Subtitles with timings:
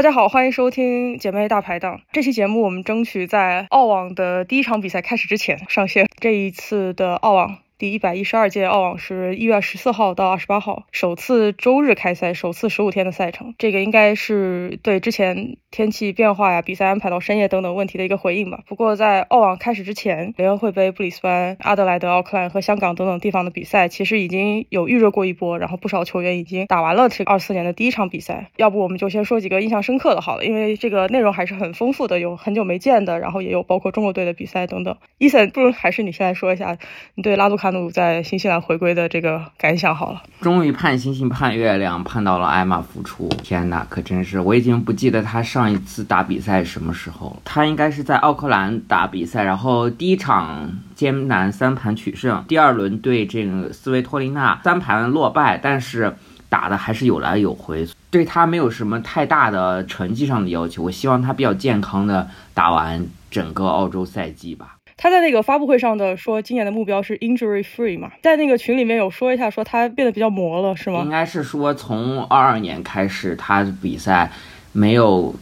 [0.00, 2.00] 大家好，欢迎收听姐妹大排档。
[2.10, 6.08] 这期节目我们争取在澳网的第一场比赛开始之前上线。
[6.18, 7.58] 这一次的澳网。
[7.80, 13.54] 第一百一十二届澳网是一月十四号到二十八号，首次周日开赛，首次十五天的赛程。
[13.56, 18.60] 这个应该是对之前天气变化呀、比赛安排到深夜等等问题的一个回应吧。
[18.66, 28.50] 不过在澳网开始之前，联合会杯、布里斯班、阿德莱德、奥克兰和香港等等地方的比赛其实已经有预热过一波，然后不少球员已经打完了这二四年的第一场比赛。
[28.56, 34.98] 要不我们就先说几个印象深刻的好了，因为这个内容还是很丰富的，有很久没见的，然后也有包括中国队的比赛等等。
[35.16, 36.76] 伊森，不如还是你先来说一下
[37.14, 40.22] 你对拉杜卡努在新西兰回归的这个感想好了。
[40.40, 43.28] 终于盼星星盼月亮，盼到了艾玛复出。
[43.42, 44.40] 天哪，可真是！
[44.40, 47.36] 我已经不记得他上一次打比赛什么时候了。
[47.44, 56.16] 他应该是在奥克兰打比赛，然后第一场艰难三盘取胜，第二轮对这个斯维托利娜三盘落败，但是
[56.48, 57.86] 打的还是有来有回。
[58.10, 64.74] 对他没有什么太大的成绩上的要求，我希望他比较健康的打完整个澳洲赛季吧。
[65.02, 71.00] 他在那个发布会上的说，今年的目标是 injury free 嘛，在那个群里面有说一下，说他变得比较磨了，是吗？
[71.02, 74.30] 应该是说从二二年开始，他的比赛
[74.72, 75.34] 没有，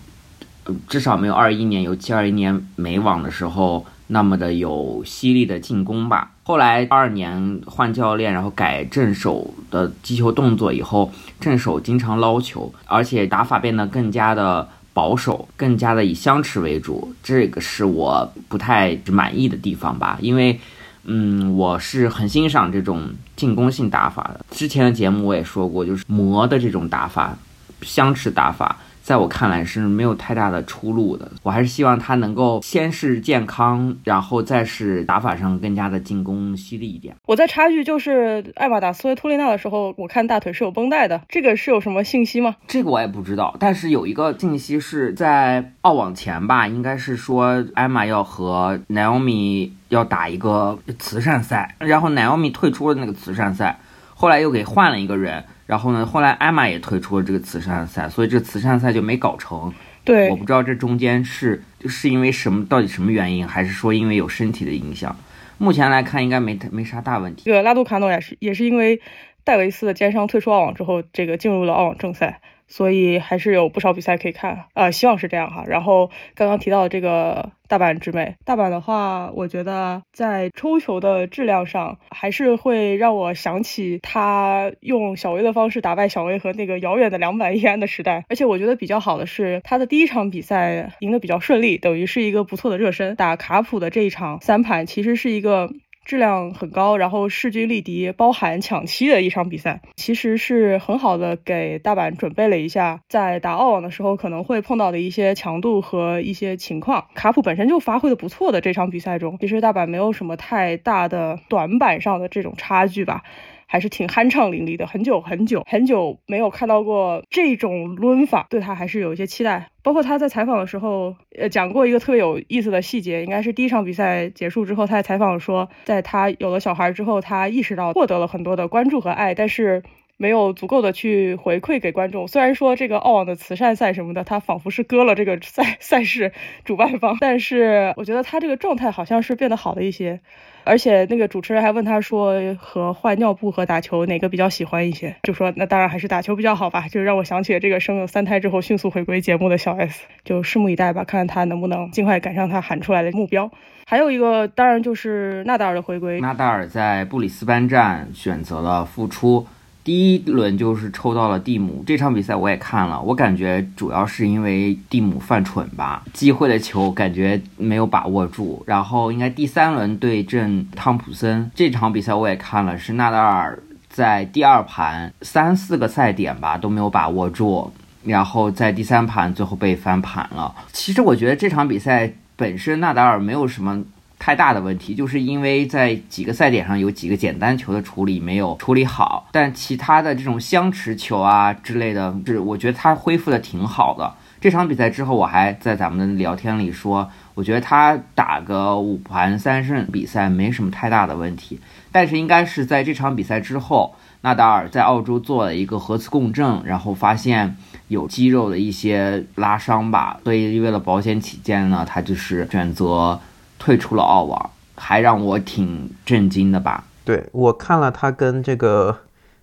[0.88, 6.30] 至少没有二一年，尤其二一年美网的时候那么的有犀利的进攻吧。
[6.44, 14.68] 后来二二年换教练，然后改正手的击球动作以后，正手经常捞球，而且打法变得更加的。
[14.98, 20.18] 保守，更加的以相持为主，这个是我不太满意的地方吧。
[20.20, 20.58] 因为，
[21.04, 24.44] 嗯，我是很欣赏这种进攻性打法的。
[24.50, 27.38] 之前的节目我也说过，就是磨的这种打法，
[27.82, 28.76] 相持打法。
[29.08, 37.16] 在我看来是没有太大的出路的，我还是希望他能够先是健康，然后再是打法上更加的进攻犀利一点。
[37.24, 42.56] 我在插一句，就是艾玛打斯维托利娜的时候，我看大腿是有绷带的，这个是有什么信息吗？
[42.66, 53.80] 这个我也不知道，但是有一个信息是在澳网前吧，应该是说艾玛要和 Naomi 要打一个慈善赛，然后 Naomi 退出了那个慈善赛，
[54.14, 55.42] 后来又给换了一个人。
[55.68, 56.06] 然后呢？
[56.06, 59.70] 后来艾玛也退出了这个慈善赛，所以这慈善赛就没搞成。
[60.02, 65.14] 对，我不知道这中间是是因为什么，到底什么原因，还是说因为有身体的影响？
[65.58, 67.42] 目前来看，应该没没啥大问题。
[67.44, 68.98] 这个拉杜卡诺也是也是因为
[69.44, 72.40] 戴维斯的肩伤退出澳网之后，这个进入了澳网正赛。
[72.68, 75.64] 所以还是有不少比赛可以看，呃，希望是这样哈。
[75.66, 88.24] 然后刚刚提到的这个大阪直美，大阪的话，我觉得在抽球的质量上，还是会让我想起他用小威的方式打败小威和那个遥远的两百一安的时代。
[88.28, 93.16] 而且我觉得比较好的是，他的第一场比赛赢得比较顺利，等于是一个不错的热身。
[93.16, 95.70] 打卡普的这一场三盘，其实是一个。
[96.08, 107.08] 质量很高，然后势均力敌，包含抢七的一场比赛，其实是很好的给大阪准备了一下，在打澳网的时候可能会碰到的一些强度和一些情况。
[107.14, 113.22] 卡普本身就发挥的不错的这场比赛中，其实大阪没有什么太大的短板上的这种差距吧。
[113.68, 119.68] 还是挺酣畅淋漓的，很久很久很久没有看到过这种抡法，对他还是有一些期待。
[119.82, 129.82] 包括他在采访的时候，呃，讲过一个特别有意思的细节，应该是第一场比赛结束之后，他在采访说，在他有了小孩之后，他意识到获得了很多的关注和爱，但是。
[130.18, 132.28] 没有足够的去回馈给观众。
[132.28, 136.32] 虽然说这个澳网的慈善赛什么的，他仿佛是割了这个 赛赛事
[136.64, 140.20] 主办方，但是我觉得他这个状态好像是变得好了一些。
[140.64, 145.16] 而且那个主持人还问他说，和换尿布和打球哪个比较喜欢一些？
[145.22, 146.88] 就说那当然还是打球比较好吧。
[146.88, 150.04] 就让我想起了这个生了三胎之后迅速回归节目的小 S。
[150.24, 153.50] 就拭目以待吧，看看他能不能尽快赶上他喊出来的目标。
[153.86, 156.20] 还有一个当然就是纳达尔的回归。
[156.20, 159.46] 纳达尔在布里斯班站选择了复出。
[159.88, 168.62] 第一轮就是抽到了蒂姆，这场比赛我也看了，我感觉主要是因为蒂姆犯蠢吧，机会的球感觉没有把握住。
[168.66, 173.58] 然后应该第三轮对阵汤普森这场比赛我也看了，是纳达尔
[173.88, 177.72] 在第二盘三四个赛点吧都没有把握住，
[178.04, 180.54] 然后在第三盘最后被翻盘了。
[180.70, 183.82] 其实我觉得这场比赛本身纳达尔没有什么。
[184.18, 194.12] 太大的问题，就是因为在几个赛点上有几个简单球的处理没有处理好，但其他的这种相持球啊之类的，是我觉得他恢复的挺好的。
[194.40, 201.58] 这场比赛之后，我还在咱们的聊天里说，我觉得他打个五盘三胜比赛没什么太大的问题。
[201.90, 207.56] 但是应该是在这场比赛之后，纳达尔在澳洲做了一个核磁共振，然后发现
[207.88, 213.18] 有肌肉的一些拉伤吧，所以为了保险起见呢，他就是选择。
[213.58, 216.84] 退出了澳网，还让我挺震惊的吧？
[217.04, 218.98] 对我看了他跟这个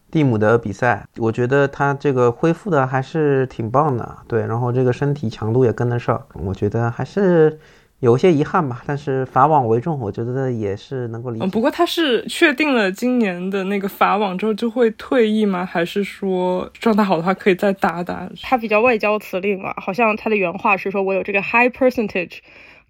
[0.10, 7.60] 蒂姆的比赛，我觉得他这个恢复的还是挺棒的，对，然后这个身体强度也跟得上，我觉得还是。
[8.02, 11.48] 有些遗憾吧，但是法网为重，我觉得也是能够理解。
[11.48, 15.66] 不过他是确定了今年的那个法网之后就会退役吗？
[15.66, 18.30] 还是说状态好的话可以再打打？
[18.44, 22.40] 他比较外交辞令嘛，好像他的原话是说：“我有这个 high percentage，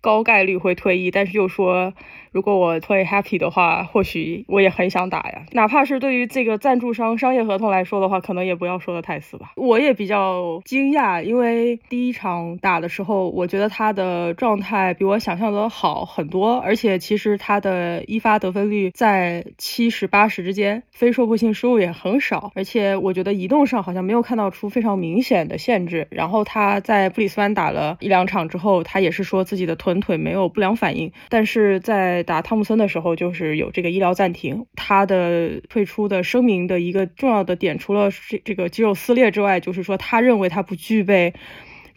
[0.06, 1.94] 高概率会退役，但是又说。”
[2.36, 5.46] 如果我会 happy 的话，或许我也很想打呀。
[5.54, 9.54] 哪怕是对于这个赞助商商业合同来说的话，可能也不要说的太死吧。
[9.56, 26.06] 我也比较惊讶，因为第一场打的时候，我觉得他的状态比我想象的好很多，而且其实他的一发得分率在七十八十之间，非说破性失误也很少，而且我觉得移动上好像没有看到出非常明显的限制。
[26.12, 34.66] 然后他在布里斯班打了一两场之后，他也是说自己的臀腿没有不良反应，但是在打汤姆森的时候，就是有这个医疗暂停。
[34.76, 41.34] 他的退出的声明的一个重要的点，除了这这个肌肉撕裂之外，就是说他认为他不具备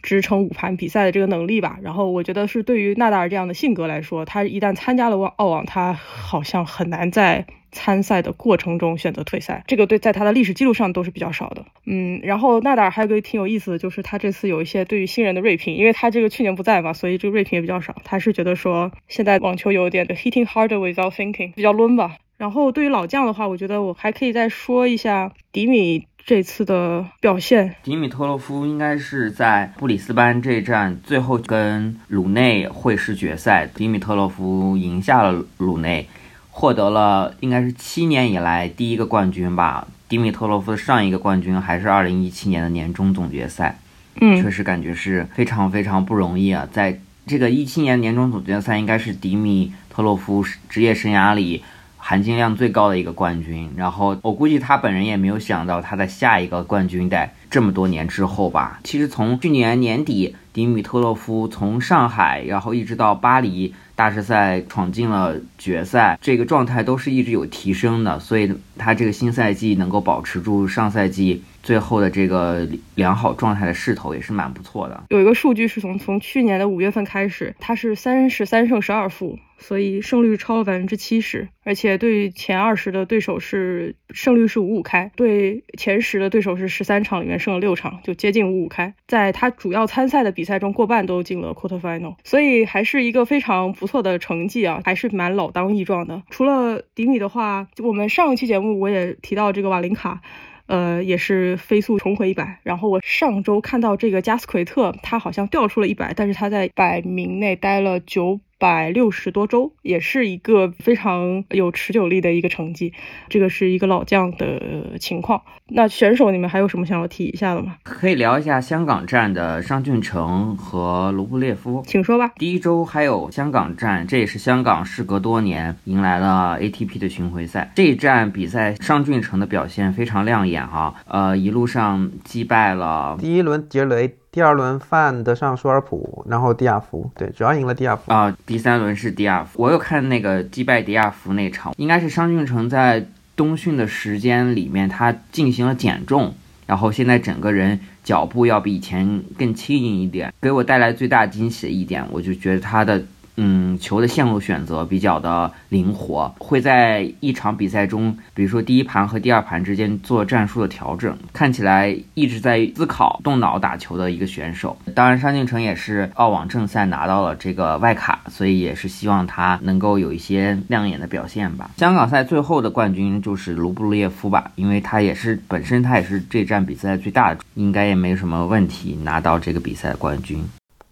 [0.01, 1.77] 支撑五盘比赛的这个能力吧。
[1.81, 7.45] 然后我觉得是对于纳达尔这样的性格来说，他一旦参加了澳网，他好像很难在。
[7.71, 11.63] 参赛的过程中选择退赛，这个对在他的历史记录上都是比较少的。
[11.85, 17.95] 嗯，然后纳达尔还有个挺有意思的，就是他这次有一些对于新人的锐评，因为他这个去年不在嘛，所以这个锐评也比较少。
[18.03, 22.17] 他是觉得说现在网球有点的 hitting harder without thinking，比较抡吧。
[22.37, 27.75] 然后对于老将的话，我觉得我还可以再说一下迪米这次的表现。
[27.83, 36.07] 迪米特洛夫应该是在布里斯班这一站最后跟鲁内会师决赛，迪米特洛夫赢下了鲁内。
[36.51, 39.87] 获得了应该是七年以来第一个冠军吧。
[40.09, 43.79] 迪米特洛夫的上一个冠军还是二零一七年的年终总决赛，
[44.19, 46.67] 嗯，确实感觉是非常非常不容易啊。
[46.69, 51.63] 在这个一七年年终总决赛，应该是迪米特洛夫职业生涯里
[52.09, 53.69] 含金量最高的一个冠军。
[53.75, 58.79] 然后我估计他本人也没有想到，他的下一个冠军得这么多年之后吧。
[58.83, 63.75] 其实从去年年底，迪米特洛夫从上海，然后一直到巴黎。
[63.95, 75.03] 大师赛闯进了决赛，这个状态都是一直有提升的，所以他这个新赛季能够保持住上赛季最后的这个良好状态的势头，也是蛮不错的。
[75.09, 79.37] 有一个数据是从从去年的五月份开始，他是三十三胜十二负。
[79.61, 88.93] 所以胜率超了百分之七十，而且对前二十的对手是胜率是五五开，对前十的对手是十三场里面胜了六场，就接近五五开。
[89.05, 96.23] 在他主要参赛的比赛中，过半都进了 quarter final，所以还是一个非常不错的成绩啊，还是蛮老当益壮的。
[96.29, 100.21] 除了迪米的话，我们上一期节目我也提到这个瓦林卡，
[100.69, 102.59] 呃，也是飞速重回一百。
[102.61, 108.39] 然后我上周看到这个加斯奎特，他好像掉出了一百，但是他在百名内待了九。
[108.59, 112.93] 百六十多周，也是一个非常有持久力的一个成绩。
[113.29, 115.41] 这个是一个老将的情况。
[115.71, 117.77] 那选手，你们还有什么想要提一下的吗？
[117.83, 122.33] 可以聊一下香港站的商俊成和卢布列夫，请说吧。
[122.35, 127.71] 第一周还有香港站，这也是香港时隔多年迎来了 ATP 的巡回赛。
[127.75, 134.18] 这一站比赛，商俊成的表现非常亮眼哈，呃，一路上击败了第一轮杰雷。
[134.31, 138.35] 第二轮范德尚舒尔普，然后迪亚福，对，主要赢了迪亚福啊。
[138.45, 143.05] 第三轮是迪亚福，我有看那个击败迪亚福那场，应该是商俊成在
[143.35, 146.33] 冬训的时间里面，他进行了减重，
[146.67, 153.03] 然后现在整个人脚步要比以前更轻盈一点，给我带来最大惊喜的一点，我就觉得他的。
[153.41, 164.77] 嗯，球的线路选择比较的灵活，会在一场比赛中，比如说第一盘和第二盘之间做战术的调整，看起来一直在思考、动脑打球的一个选手。
[164.93, 171.71] 当然，商敬成也是澳网正赛拿到了这个外卡，所以也是希望他能够有一些亮眼的表现吧。
[171.77, 180.43] 香港赛最后的冠军就是卢布列夫吧，因为他也是本身他也是这站比赛最大的，应该也没什么问题拿到这个比赛的冠军。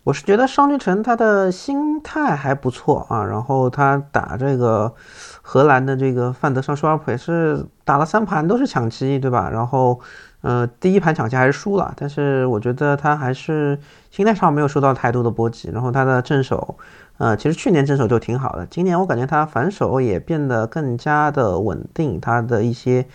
[0.08, 4.94] 我是觉得商俊成他的心态还不错啊，然后他打这个
[5.42, 9.50] 荷兰的这个范德尚舒尔普也是打了三盘都是抢七，对吧？
[9.52, 10.00] 然后，
[10.40, 13.78] 呃，第一盘抢七还是输了，但是我觉得他还是
[14.10, 15.70] 心态上没有受到太多的波及。
[15.72, 16.78] 然后他的正手，
[17.18, 23.06] 呃，其实去年正手就挺好的，今年我感觉他反手也变得更加的稳定，他的一些。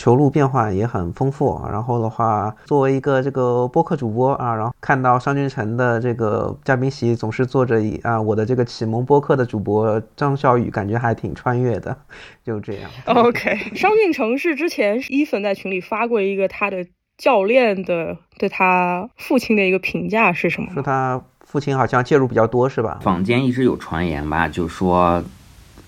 [0.00, 11.94] 球路变化也很丰富，然后的话，作为一个这个播客主播啊，然后看到商俊成的这个嘉宾席总是坐着啊，我的这个启蒙播客的主播张小雨，感觉还挺穿越的，
[12.42, 12.90] 就这样。
[13.04, 16.86] OK，商俊成是之前伊粉在群里发过一个他的
[17.18, 20.72] 教练的对他父亲的一个评价是什么？
[20.72, 23.00] 说他父亲好像介入比较多，是吧？
[23.02, 25.22] 坊间一直有传言吧，就说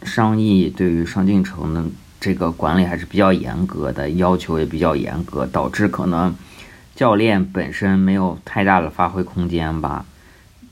[0.03, 1.83] 商毅对于商俊成的。
[2.23, 6.33] 这个管理还是比较严格的，要求也比较严格，导致可能
[6.95, 10.07] 教练本身没有太大的发挥空间吧。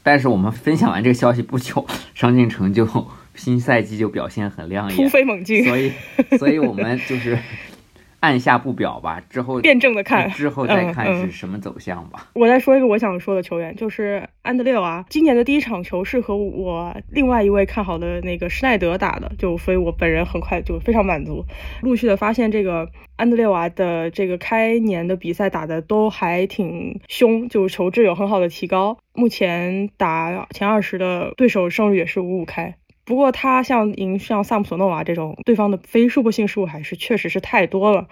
[0.04, 2.86] 但是我们分享完这个消息不久， 张进成就
[3.34, 5.92] 新赛季就表现很亮眼，突飞猛进，所以，
[6.38, 7.36] 所以我们就是。
[8.20, 12.28] 按下不表吧，之后辩证的看，之后再看是什么走向吧。
[12.34, 15.04] 我再说一个我想说的球员，就是安德烈娃。
[15.08, 21.44] 今年的第一场球是和我另外一位看好的那个施耐德打的，就所以我本人很快就非常满足。
[21.82, 28.98] 陆续的发现，这个安德烈娃的这个开年的比赛打的都还挺凶，就球质有很好的提高。
[29.14, 32.74] 目前打前二十的对手胜率也是五五开。
[33.04, 38.06] 不过他像赢像萨姆索诺娃这种对方的非输不性失误还是确实是太多了，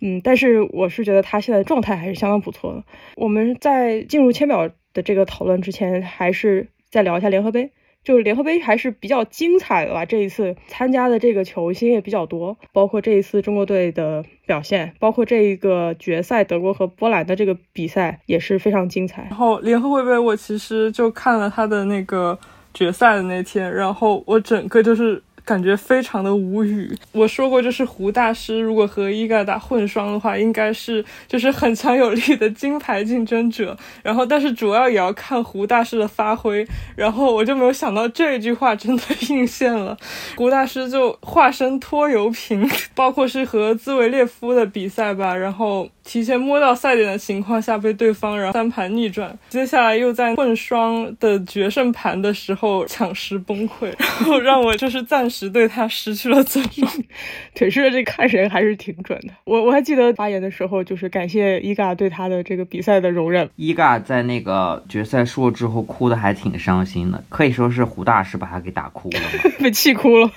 [0.00, 2.82] 嗯，但是我是觉得他现在状态还是相当不错的。
[3.16, 7.70] 我们在进入签表的这个讨论之前，还是再聊一下联合杯，
[8.02, 10.06] 就是联合杯还是比较精彩的吧。
[10.06, 19.24] 这一次参加的这个球星也比较多，包括这一次中国队的表现，包括这一个决赛德国和波兰的这个比赛也是非常精彩。
[19.24, 22.38] 然后联合会杯我其实就看了他的那个。
[22.72, 26.96] 决赛的那天，然后我整个就是感觉非常的无语。
[27.12, 33.76] 我说过，就是胡大师如果和伊嘎打混双的话，应该是就是很强有力的金牌竞争者。
[34.02, 36.66] 然后，但是主要也要看胡大师的发挥。
[36.94, 39.96] 然后我就没有想到这句话真的应验了，
[40.36, 45.88] 胡大师就化身拖油瓶，包括是和兹维列夫的比赛吧，然后。
[46.10, 56.88] 提前摸到赛点的情况下被对方然后三盘逆转，接下来又在混双的决胜盘的时候抢十崩溃， 然后让我就是暂时对他失去了尊重。
[57.54, 59.28] 腿师的这看人还是挺准的。
[59.44, 63.48] 我我还记得发言的时候，就是感谢伊嘎对他的这个比赛的容忍。
[63.54, 69.20] 伊嘎在那个决赛输了之后哭的还挺伤心的，可以说是胡大师把他给打哭了，
[69.62, 70.28] 被气哭了，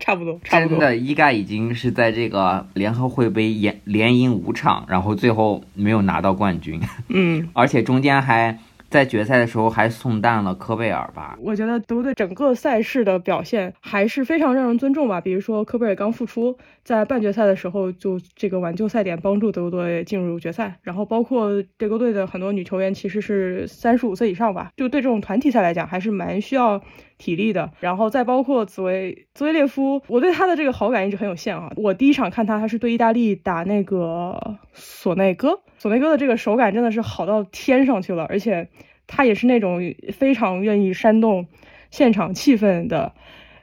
[0.00, 0.78] 差不多，差不多。
[0.78, 5.17] 真的，伊嘎已经是在这个联合会杯连连赢五场，然后。
[5.18, 8.58] 最后没有拿到冠军，嗯， 而且中间还
[8.90, 11.38] 在决赛的时候还送淡了科贝尔吧？
[11.42, 15.20] 我觉得德国队整个赛事的表现还是非常让人尊重吧。
[15.20, 20.78] 比如说科贝尔刚复出，在半决赛的时候就这个挽救赛点，帮助德国队进入决赛。
[20.82, 26.82] 然后包括德国队的很多女球员其实是三十五岁以上吧，就对这种团体赛来讲还是蛮需要。
[27.18, 31.68] 体力的，然后再包括紫薇紫薇列夫，我对他的这个好感一直很有限啊。
[31.74, 38.68] 我第一场看他，他是对意大利打那个索内哥，索内哥的这个手感真的是好到天上去了，而且
[39.06, 39.80] 他也是那种
[40.12, 41.46] 非常愿意煽动
[41.90, 43.12] 现场气氛的，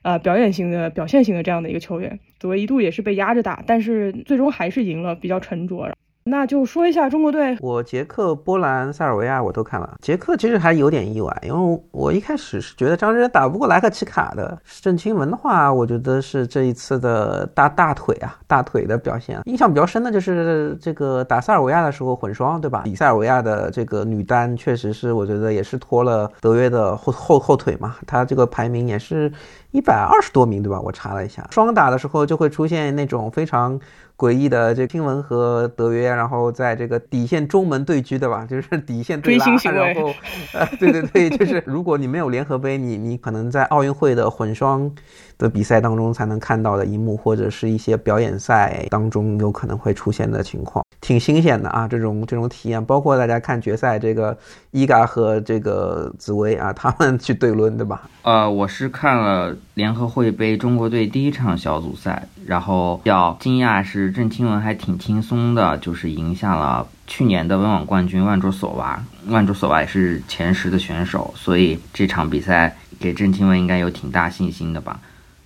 [0.02, 2.20] 呃，表演型的表现型的这样的一个球员。
[2.40, 5.94] 左维一度也是被压着打，但是最终还是赢了，比较沉着。
[6.28, 9.96] 那就说一下中国队，我捷克、波兰、塞尔维亚我都看了。
[10.02, 14.58] 捷克其实还有点意外，因为我一开始是觉得张真打不过莱克奇卡的。
[14.82, 19.40] 郑钦文的话，我觉得是这一次的大大腿啊，大腿的表现。
[19.46, 22.82] 印象比较深的就是这个打塞尔维亚的时候混双，对吧？
[22.84, 27.98] 比塞尔维亚的这个女单确实是，我觉得也是拖了德约的后后后腿嘛。
[28.08, 29.32] 她这个排名也是
[29.70, 30.82] 一百二十多名，对吧？
[30.82, 33.80] 我查了一下，双打的时候就会出现那种非常。
[34.18, 38.46] 诡异的这听闻和德约，然后在这个底线中门对狙，对吧？
[38.50, 40.14] 就是底线对拉，然后，
[40.54, 44.90] 呃，对对对，就是 如果你没有联合杯，你你可能在奥运会的混双
[45.38, 50.86] 的比赛当中才能看到的一幕，或者是一些表演赛当中有可能会出现的情况。
[51.02, 54.36] 挺新鲜的啊，这种这种体验，包括大家看决赛，这个
[54.72, 58.10] 伊嘎和这个紫薇啊，他们去对抡，对吧？
[58.24, 75.00] 呃，我是看了联合会杯中国队第一场小组赛，然后比较惊讶是郑钦文还挺轻松的，就是赢下了去年的温网冠军万卓索娃，万卓索娃也是前十的选手，所以这场比赛给郑钦文应该有挺大信心的吧？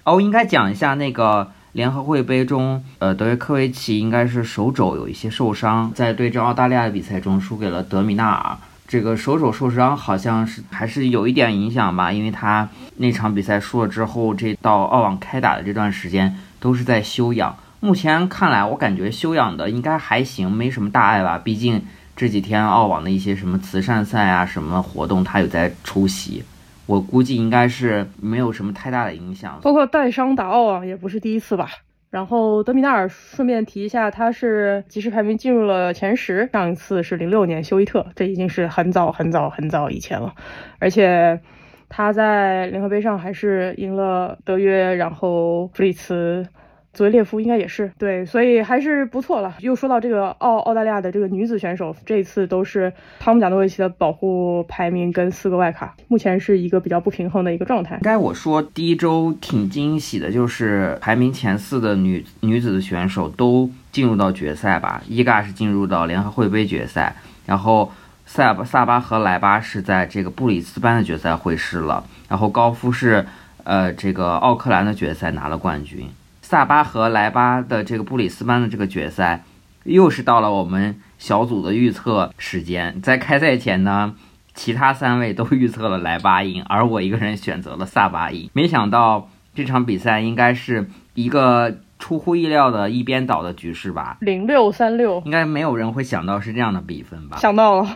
[0.03, 1.51] 哦，应该讲一下那个。
[1.73, 8.57] 联合会杯中，呃，德约科维奇应该是手肘有一些受伤，在对阵澳大利亚的比赛中输给了德米纳尔。
[8.87, 17.55] 这个手肘受伤好像是还是有一点影响吧，因为他那场比赛输了之后，这到澳网开打的这段时间都是在休养。
[17.79, 21.37] 目前看来，我感觉休养的应该还行，没什么大碍吧。
[21.37, 21.81] 毕竟
[22.15, 26.43] 这几天澳网的一些什么慈善赛啊、什么活动，他有在出席。
[26.85, 31.69] 我估计应该是没有什么太大的影响，包括带伤打澳网也不是第一次吧。
[32.09, 40.33] 然后德米纳尔顺便提一下，他是即时排名进入了前十，上一次是零六年休伊特，这已经是很早很早很早以前了。
[40.79, 41.39] 而且
[41.87, 46.47] 他在联合杯上还是赢了德约，然后弗里茨，
[46.91, 49.55] 泽维列夫应该也是对，所以还是不错了。
[49.59, 57.99] 又说到这个澳澳大利亚的这个女子选手，这次都是汤姆贾诺维奇的保护排名跟四个外卡，目前是一个比较不平衡的一个状态。
[58.01, 65.01] 该我说第一周挺惊喜的，就是排名前四的女女子的选手都进入到决赛吧。
[65.07, 67.15] 伊嘎是进入到联合会杯决赛，
[67.45, 67.91] 然后
[68.25, 73.25] 塞巴萨巴和莱巴是在这个布里斯班的决赛会师了，然后高夫是
[73.63, 76.09] 呃这个奥克兰的决赛拿了冠军。
[76.49, 79.43] 萨巴和莱巴的这个布里斯班的这个决赛，
[79.83, 82.99] 又是到了我们小组的预测时间。
[83.03, 84.15] 在开赛前呢，
[84.55, 88.49] 其他三位都预测了莱巴赢，而我一个人选择了萨巴赢。
[88.53, 94.17] 没想到这场比赛应该是一个出乎意料的一边倒的局势吧？
[94.19, 97.37] 零六三六，应该没有人会想到是这样的比分吧？
[97.37, 97.95] 想到了。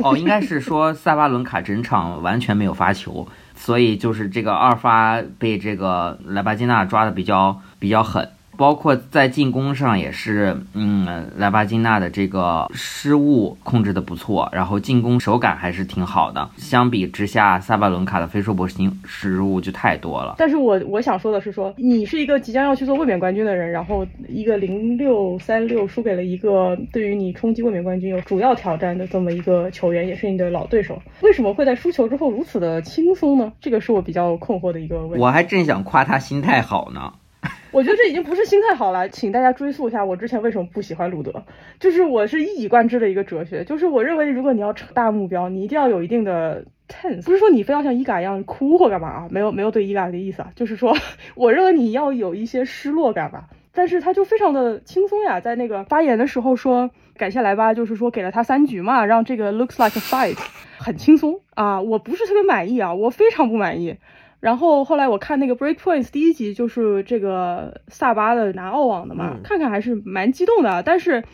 [0.00, 3.26] 哦，应该是说萨巴伦卡整场完全没有发球。
[3.54, 8.28] 所以就是这个二发被这个莱巴金娜抓的比较比较狠。
[8.56, 16.50] 包括在进攻上也是，嗯，莱巴金娜的这个失误控制的不错，然后进攻手感还是挺好的。
[16.56, 20.34] 相比之下，萨巴伦卡的非说博失失误就太多了。
[20.38, 33.52] 但是我我想说的是，说你是一个即将要去做卫冕冠军的人，然后一个零六三六输给了一个对于你冲击卫冕冠军有主要挑战的这么一个球员，也是你的老对手，为什么会在输球之后如此的轻松呢？
[33.60, 35.20] 这个是我比较困惑的一个问题。
[35.20, 37.12] 我还正想夸他心态好呢。
[37.70, 41.44] 我觉得这已经不是心态好了，请大家追溯一下我之前为什么不喜欢鲁德，
[41.78, 50.96] 就是我是一以贯之的一个哲学，就是我认为如果你要成大目标，你一定要有一定的 tense，不是说你非要像伊嘎一样哭或干嘛啊，没有没有对伊嘎的意思啊，就是说
[51.34, 60.38] 我认为你要有一些失落感吧，但是他就非常的轻松呀，在那个发言的时候说感谢来吧，就是说给了他三局嘛，让这个 looks like a fight，
[60.78, 61.40] 很轻松。
[61.54, 63.96] 啊，我不是特别满意啊，我非常不满意。
[64.40, 70.80] 然后后来我看那个 Break Points 第一集就是这个萨巴的拿澳网的嘛，看看还是蛮激动的。
[70.84, 71.24] 但是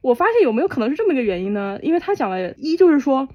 [0.00, 1.78] 我发现有没有可能是这么一个原因呢？
[1.82, 3.28] 因为他讲了一就是说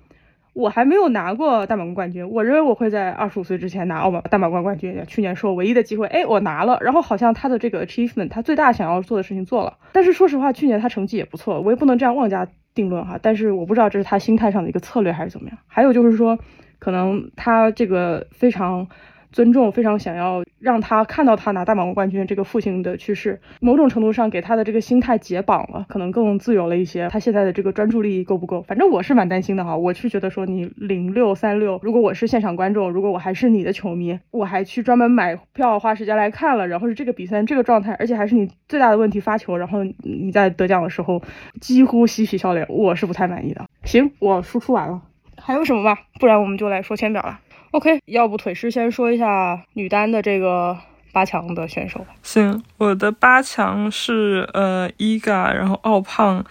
[0.54, 5.04] 我还没有拿过大满贯冠军，我认为我会在二十五岁之前拿澳大满贯冠军。
[5.08, 6.80] 去年是我唯一的机会，哎，我拿了。
[6.82, 9.78] 然后好像他的这个 achievement，他最大想要做的事情做了。
[9.94, 13.20] 但是说实话，去年他成绩也不错，我也不能这样妄加定论哈。
[13.22, 15.58] 但是我不知道这是他心态上的一个策略还是怎么样。
[15.68, 16.38] 还有就是说，
[16.80, 18.88] 可能他这个非常。
[19.32, 27.10] 尊重，非常想要让他看到他拿大满贯冠军这个父亲的去世，某种程度上给他的这个心态解绑了，可能更自由了一些。
[27.10, 28.62] 他现在的这个专注力够不够？
[28.64, 29.76] 反正我是蛮担心的哈。
[29.76, 41.22] 我是觉得说你零六三六，如果我是现场观众，如果我还是你的球迷，我还去专门买票花时间来看了，然后是这个比赛这个状态，而且还是你最大的问题发球，然后你在得奖的时候
[41.62, 43.66] 几乎嬉皮笑脸，我是不太满意的。
[43.84, 45.02] 行，我输出完了，
[45.38, 45.98] 还有什么吗？
[46.20, 47.40] 不然我们就来说签表了。
[47.72, 50.76] OK，要不腿师先说一下女单的这个
[51.14, 52.08] 八强的选手吧。
[52.24, 56.44] 行，我的八强是呃伊嘎，然后奥胖、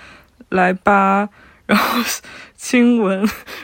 [0.51, 1.29] 莱巴，
[1.67, 2.01] 然后
[2.55, 3.19] 亲文，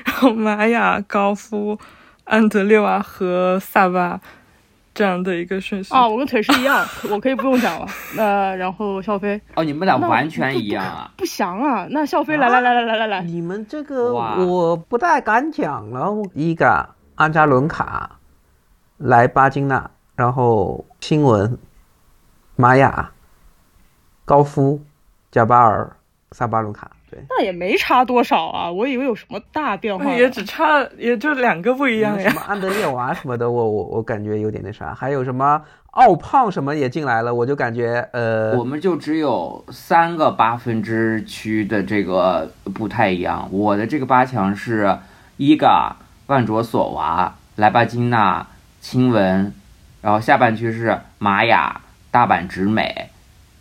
[0.05, 1.79] 然后玛雅、高夫、
[2.25, 4.21] 安德烈娃和萨巴
[4.93, 5.95] 这样的一个顺序。
[5.95, 7.87] 啊，我跟腿师一样，我可以不用讲了。
[8.17, 9.41] 那然后笑飞。
[9.55, 11.09] 哦，你们俩完全一样啊。
[11.17, 13.23] 不详啊，那笑飞来来来来来来来。
[13.23, 16.97] 你们这个我不太敢讲了，伊嘎。
[17.17, 18.19] 阿扎伦卡、
[18.99, 21.57] 莱巴金娜，然后新闻、
[22.57, 23.11] 玛雅、
[24.25, 24.81] 高夫、
[25.31, 25.97] 贾巴尔、
[26.33, 32.29] 萨巴伦卡，对，那也没差多少啊，我以为有什么大变化，也只差也就两个不一样呀。
[32.29, 44.99] 什么安德烈娃什么的，我我我感觉有点那啥，还有什么奥胖什么也进来了，我就感觉呃，我们就只有三个八分之区的这个不太一样，我的这个八强是
[45.37, 45.97] 伊嘎。
[46.27, 48.47] 万卓索娃、莱巴金娜、
[48.81, 49.53] 亲文，
[50.01, 53.11] 然后下半区是玛雅、大阪直美、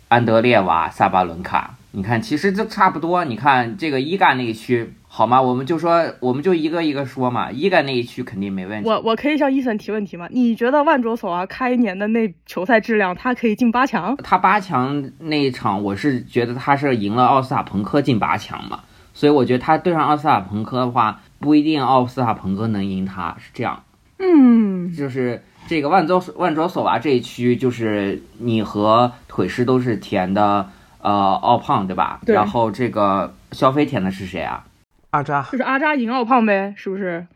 [0.08, 1.74] 安德烈娃、萨巴伦卡。
[1.90, 3.24] 你看，其实就差不多。
[3.24, 5.40] 你看这个伊嘎那一区，好吗？
[5.40, 7.52] 我们就说，我们就一个一个说嘛。
[7.52, 8.88] 伊嘎那一区肯定没问题。
[8.88, 10.26] 我我可以向伊森提问题吗？
[10.30, 14.16] 你觉得万卓索娃开年的那球赛质量，他可以进八强？
[14.24, 18.80] 他八强那一场，我是觉得他是赢了奥斯卡彭科进八强嘛，
[19.12, 21.20] 所以我觉得他对上奥斯卡彭科的话。
[21.44, 23.84] 不一定奥斯卡彭哥能赢他，是这样。
[24.18, 32.20] 嗯，就是这个万州万州索娃这一区，就是你和腿师都是填的，呃，奥胖对吧？
[32.24, 32.34] 对。
[32.34, 34.64] 然后这个肖飞填的是谁啊？
[35.10, 35.42] 阿扎。
[35.52, 37.26] 就是阿扎赢奥胖呗，是不是？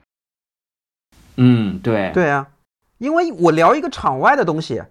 [1.37, 2.11] 嗯，对。
[2.15, 2.49] 对啊，
[2.99, 4.83] 因为我聊一个场外的东西，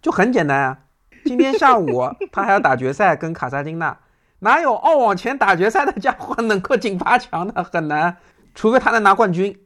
[0.00, 0.78] 就很简单啊。
[1.24, 2.02] 今天下午
[2.32, 3.98] 他还要打决赛，跟卡萨丁娜，
[4.40, 7.64] 哪有奥网前打决赛的家伙能够进八强的？
[7.64, 8.16] 很难。
[8.60, 9.56] 除非他能拿冠军，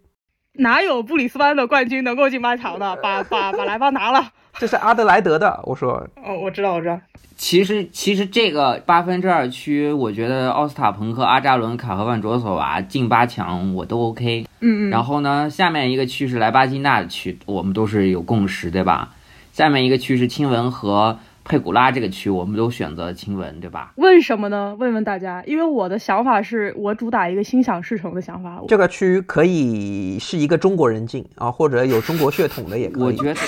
[0.52, 2.94] 哪有布里斯班的冠军能够进八强的？
[3.02, 4.30] 把把把莱巴拿了。
[4.56, 5.94] 这是阿德莱德的，我说。
[6.24, 7.00] 哦，我知道，我知道。
[7.36, 14.46] 其实其实这个八分之二区，我觉得奥斯塔彭克、阿扎伦卡和万卓索娃进八强我都 OK。
[14.60, 14.90] 嗯嗯。
[14.90, 19.10] 然后呢，下面一个区是莱巴金纳的区，我们都是有共识，对吧？
[19.50, 21.18] 下面一个区是亲文和。
[21.44, 23.92] 佩古拉这个区，我们都选择亲文，对吧？
[23.96, 24.74] 为什么呢？
[24.78, 28.62] 问问大家，因为我的想法是我主打一个心想事成的想法。
[28.66, 33.04] 这个区可以是一个中国人进啊，或者有中国血统的也可以。
[33.04, 33.40] 我觉得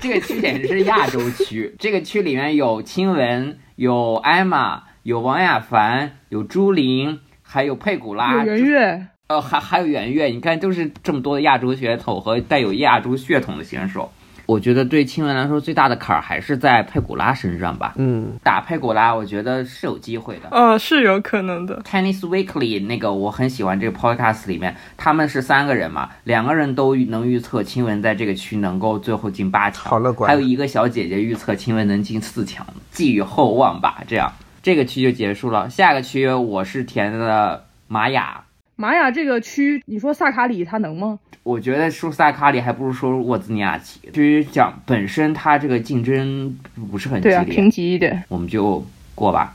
[0.00, 1.74] 这个区简直是亚洲区。
[1.78, 10.26] 这个区里面有亲文，有艾玛，有王亚凡，有朱琳，还有佩古拉，有圆月，呃，还还有圆月。
[10.26, 14.12] 你看，就是这么多的亚洲血统和带有亚洲血统的选手。
[14.52, 17.94] 我觉得对亲文来说最大的坎儿还是在佩古拉身上吧。
[17.96, 20.48] 嗯，打佩古拉，我觉得是有机会的。
[20.50, 21.80] 呃，是有可能的。
[21.82, 30.28] Tennis Weekly 那个我很喜欢这个 podcast 里面，他们是三个人嘛，两个人都能预测亲文在这个区能够最后进八强，好乐观。
[30.28, 34.04] 还有一个小姐姐预测亲文能进四强，寄予厚望吧。
[34.06, 34.30] 这样，
[34.62, 35.70] 这个区就结束了。
[35.70, 38.44] 下个区我是填的玛雅。
[38.82, 41.16] 玛雅这个区，你说萨卡里他能吗？
[41.44, 44.00] 我觉得说萨卡里还不如说沃兹尼亚奇。
[44.12, 46.58] 至于讲本身，他这个竞争
[46.90, 49.54] 不是很激烈，平级一点，我们就过吧。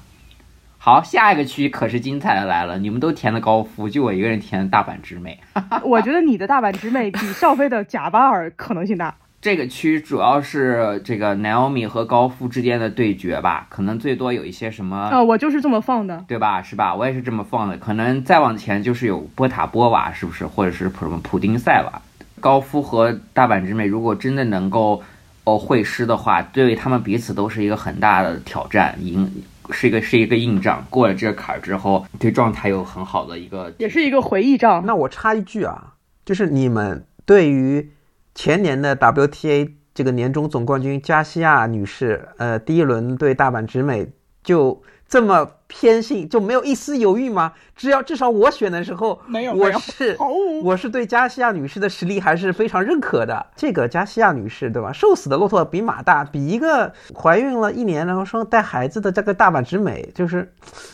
[0.77, 5.37] 好，下一个区可是精彩的来了，你们都填的高夫，就我一个人填的大阪直美。
[5.83, 9.13] 我觉得你的大阪直美比少飞的贾巴尔可能性大。
[9.39, 16.61] 这个区主要是这个 Naomi 和高夫之间的对决吧，可能最多有一些什么啊，我就是这么放的，对吧？
[16.61, 16.95] 是吧？
[16.95, 17.77] 我也是这么放的。
[17.77, 20.45] 可能再往前就是有波塔波娃，是不是？
[20.45, 22.01] 或者是普什么普丁塞娃？
[22.39, 25.03] 高夫和大阪直美如果真的能够
[25.43, 29.31] 哦会师的话，对他们彼此都是一个很大的挑战，赢
[29.69, 30.83] 是一个是一个硬仗。
[30.89, 34.83] 过了这个坎儿之后，对状态有很好的一个，也是一个回忆仗。
[34.87, 35.93] 那我插一句啊，
[36.25, 37.91] 就是你们对于。
[38.37, 44.11] 前年的 WTA 这个年终总冠军加西亚女士，呃，第一轮对大阪直美
[44.43, 47.53] 就这么偏信，就没有一丝犹豫吗？
[47.75, 50.17] 只要至少我选的时候，没有，我是
[50.63, 53.45] 我是对加西亚女士的实力还是非常认可的。
[53.55, 54.91] 这个加西亚女士，对吧？
[54.91, 60.51] 瘦死的骆驼比马大，比一个怀孕了一年然后说带孩子的这个大阪直美，就是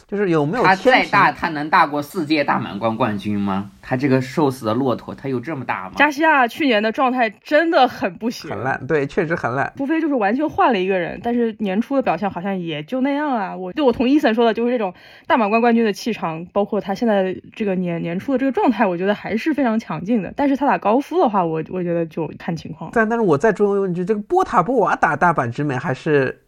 [0.07, 0.63] 就是有没有？
[0.63, 3.69] 她再大，她能大过四届大满贯冠军吗？
[3.81, 5.91] 她这个瘦死的骆驼，她有这么大吗？
[5.95, 9.71] 加西亚去年的状态真的很不行，很烂，对，确实很烂。
[9.79, 13.55] 无非就是完全换了一个人，但是年初的表现好像也就那样啊。
[13.55, 14.93] 我就我同伊森说的，就是这种
[15.27, 20.33] 大满贯冠军的气场，包括他现在这个年年初的这个状态，我觉得还是非常强劲的。
[20.35, 22.91] 但是他打高夫的话，我我觉得就看情况。
[22.93, 26.41] 但但是我再追问一句，这个波塔波娃打大阪直美还是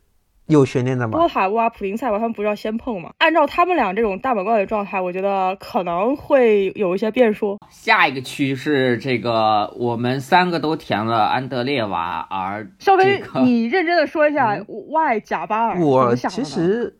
[0.47, 1.17] 有悬念的吗？
[1.17, 3.11] 波塔波娃、普林塞娃他们不是要先碰吗？
[3.17, 7.57] 按照他们俩这种大满贯的状态，我觉得可能会有一些变数。
[7.69, 16.95] 下一个区是这个，我们三个都填了安德烈娃，而稍微你认真的说一下，Y 贾巴尔，我其实。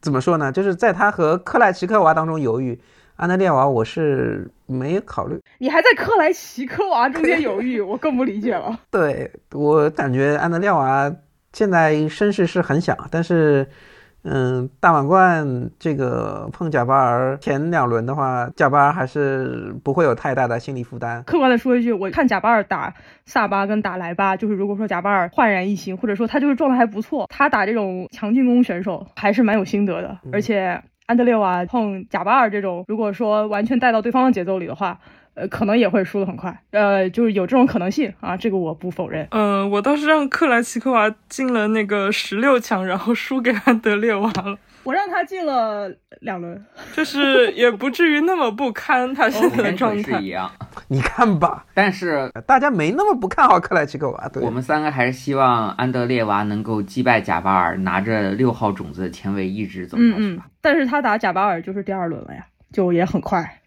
[0.00, 0.50] 怎么说呢？
[0.50, 2.78] 就是在他和克莱奇科娃当中犹豫，
[3.16, 5.40] 安德烈娃我是没考虑。
[5.58, 8.78] 你还在克莱奇科娃中间犹豫，我更不理解了。
[8.90, 11.12] 对我感觉安德烈娃
[11.52, 13.66] 现在声势是很响，但是。
[14.22, 21.22] 嗯，大满贯这个碰贾巴尔前两轮的话，贾巴尔还是不会有太大的心理负担。
[21.22, 22.92] 客观的说一句，我看贾巴尔打
[23.24, 30.18] 萨巴跟打莱巴，就是如果说贾巴尔焕然一新，或者说他就是状态还不错，他打这种强进攻选手还是蛮有心得的。
[30.32, 34.98] 而且安德烈瓦碰贾巴尔这种，如果说完全带到对方的节奏里的话。
[35.34, 39.26] 呃，可能也会输的很快，呃，就是有这种可能性啊，这个我不否认。
[39.30, 44.58] 嗯，我倒是让克莱奇科娃进了那个十六强，然后输给安德烈娃了。
[44.82, 46.64] 我让他进了两轮，
[46.94, 50.18] 就是也不至于那么不堪他现在的状态。
[50.18, 50.50] 一样，
[50.88, 51.66] 你看吧。
[51.74, 54.28] 但是大家没那么不看好克莱奇科娃。
[54.30, 60.46] 对，我们三个还是希望安德烈娃能够击败贾巴尔，拿着六号种子的前卫一直走下去吧。
[60.62, 63.59] 但是他打贾巴尔就是第二轮了呀，就也很快。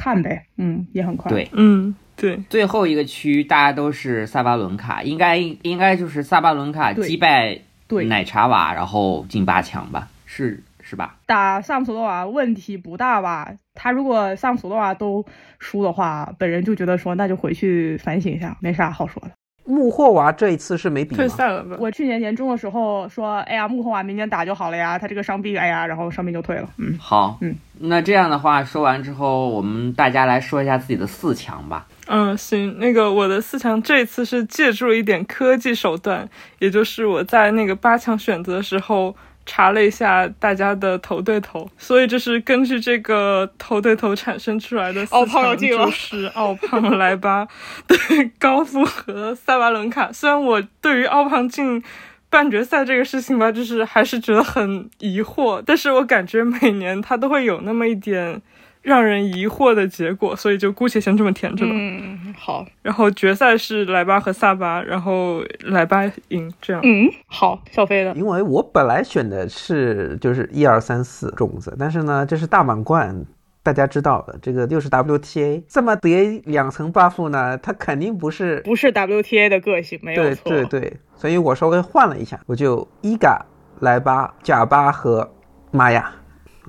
[0.00, 1.30] 看呗，嗯，也很快。
[1.30, 2.42] 对，嗯，对。
[2.48, 7.60] 最后一个区大家都是萨巴伦卡，应该应该就是萨巴伦卡击败
[8.06, 10.08] 奶茶瓦，然后进八强吧？
[10.24, 11.16] 是是吧？
[11.26, 13.52] 打萨姆索洛娃问题不大吧？
[13.74, 15.26] 他如果萨姆索洛娃都
[15.58, 19.32] 输的话，本人就觉得说那就回去反省一下，没啥好说的。
[19.70, 21.64] 穆霍娃这一次是没比退赛了。
[21.78, 26.68] 我去年年终的时候说，哎呀，穆霍娃明年打就好了呀，他这个伤病，哎呀，然后伤病就退了。
[26.76, 31.86] 嗯，好，嗯，那这样的话说完之后，我们大家来说一下自己的四强吧。
[32.06, 36.28] 嗯，行，那个我的四强这次是借助了一点科技手段，
[36.58, 39.14] 也就是我在那个八强选择的时候
[39.46, 47.48] 查了一下大家的头对头，所以就是根据这个头对头产生出来的四奥胖就是奥胖、 莱巴、
[47.86, 50.12] 对高夫和塞巴伦卡。
[50.12, 51.82] 虽然我对于奥胖进
[52.28, 58.40] 半决赛这个事情吧，就是还是觉得很疑惑，但是我感觉每年他都会有那么一点
[58.82, 61.72] 让人疑惑的结果，所以就姑且先这么填着吧。
[61.74, 66.80] 嗯，好，然后决赛是莱巴和萨巴，然后莱巴赢，这样。
[66.84, 73.24] 嗯，好，小飞的，因为我本来选的是就是一二三四种子，但是呢，这是大满贯，
[73.62, 80.50] 大家知道的，这个又是 WTA，这么叠两层 buff 呢，它肯定不是不是 WTA 的个性，没有对错。
[80.50, 83.44] 对对，所以我稍微换了一下，我就伊嘎、
[83.80, 85.30] 莱巴、贾巴和
[85.70, 86.10] 玛雅。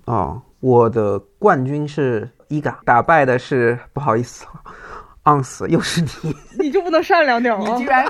[0.06, 4.46] 哦，我的冠军是伊嘎，打败的是不好意思，
[5.24, 6.08] 昂斯又是你。
[6.60, 7.86] 你就不能善良点吗你居？
[7.90, 8.06] 然，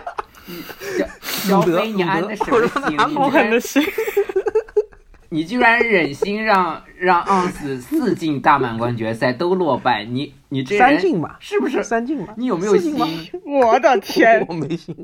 [1.49, 2.91] 德飞，你安的什么 心？
[2.91, 3.83] 你好居然狠的心，
[5.29, 11.81] 你居然忍心让让昂斯四进大满贯决赛都落败，你你这人三进吧，是不是？
[11.83, 12.33] 三进吧？
[12.35, 12.97] 你有没有心？
[13.45, 14.45] 我的天！
[14.49, 14.95] 我没心。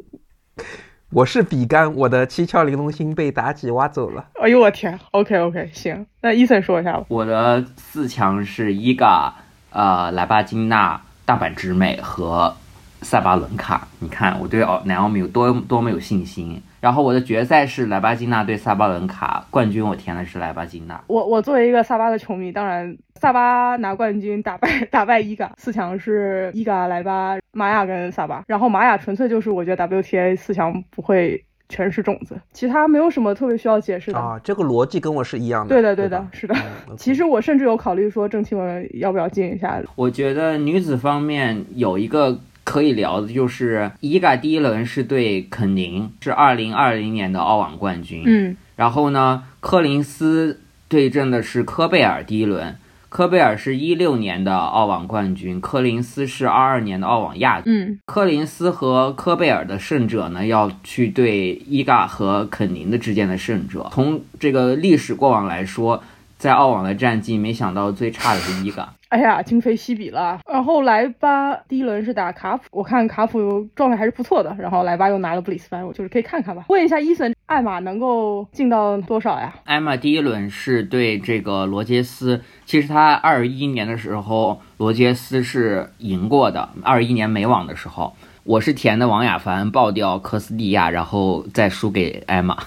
[1.09, 4.25] 我是比干，我的七窍玲珑心被妲己挖走了。
[4.41, 7.05] 哎呦我天！OK OK，行，那伊森说一下吧。
[7.07, 9.33] 我的四强是伊嘎、
[9.71, 12.53] 呃莱巴金娜、大阪直美和
[13.01, 13.87] 塞巴伦卡。
[13.99, 16.61] 你看我对奥南奥米有多多么有信心。
[16.79, 21.01] 然后我的决赛是莱巴金娜对萨巴伦卡，冠军我填的是莱巴金娜。
[21.07, 34.19] 我我作为一个萨巴的球迷，当然萨巴拿冠军，打败 打败伊嘎，四强是伊嘎、莱巴、玛雅跟萨巴，然后玛雅纯粹就是我觉得 WTA 四强不会全是种子，其他没有什么特别需要解释的。
[34.19, 35.73] 啊，这个逻辑跟我是一样的。
[35.73, 36.55] 对的对的吧是的
[36.95, 48.23] 其实我甚至有考虑说郑钦文要不要进一下，我觉得女子方面有一个可以聊的，就是伊嘎第一轮是对肯宁，是二零二零年的澳网冠军。
[48.25, 52.75] 嗯然后呢，柯林斯对阵的是科贝尔第一轮，
[53.07, 57.73] 科贝尔是一六年的澳网冠军，柯林斯是二二年的澳网亚军。
[57.73, 63.89] 嗯柯林斯和科贝尔的胜者呢，要去对伊嘎和肯宁的之间的胜者。
[63.93, 66.03] 从这个历史过往来说，
[66.37, 68.93] 在澳网的战绩，没想到最差的是伊嘎。
[69.09, 70.39] 哎呀，今非昔比了。
[70.51, 74.53] 然后莱巴第一轮是打卡普，我看卡普状态还是不错的。
[74.59, 76.65] 然后莱巴又拿了布里斯班，我就是可以看看吧。
[76.67, 79.53] 问一下伊森，艾玛能够进到多少呀？
[79.63, 86.67] 艾玛第一轮是对这个罗杰斯，其实他二一年的时候，罗杰斯是赢过的。
[86.83, 92.57] 二一年美网的时候，我是填的王雅凡爆掉科斯蒂亚，然后再输给艾玛，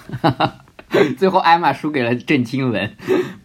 [1.17, 2.91] 最后艾玛输给了郑钦文。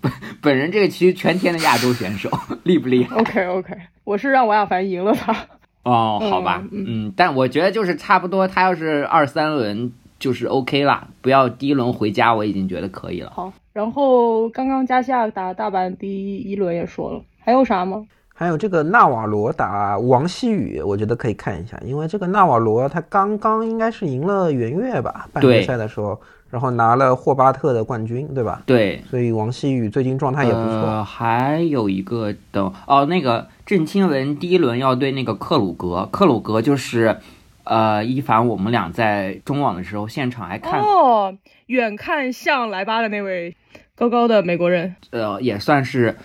[0.01, 2.31] 本本人这个其实全天的亚洲选手，
[2.65, 5.35] 厉不厉害？OK OK，我是让王亚凡赢了他。
[5.83, 13.31] 哦，好吧，嗯嗯，但我觉得就是差不多，他要是二三轮就是 OK 啦，不要第一轮回家，我已经觉得可以了。
[13.35, 18.05] 好，然后刚刚加西亚打大阪第一轮也说了，还有啥吗？
[18.35, 28.63] 还有这个纳瓦罗打王希雨，我觉得可以看一下，因为这个纳瓦罗他刚刚应该是赢了圆月吧，半决赛的时候，然后拿了霍巴特的冠军，对吧？
[28.67, 30.67] 对，所以王希雨最近状态也不错。
[30.67, 37.19] 呃，还有一个的哦，那个郑钦文第一轮要对那个克鲁格，克鲁格就是，
[37.65, 43.57] 呃，一凡我们俩在中网的时候现场还看，哦，远看像莱巴的那位
[43.97, 44.95] 高高的美国人。
[45.11, 46.17] 呃，也算是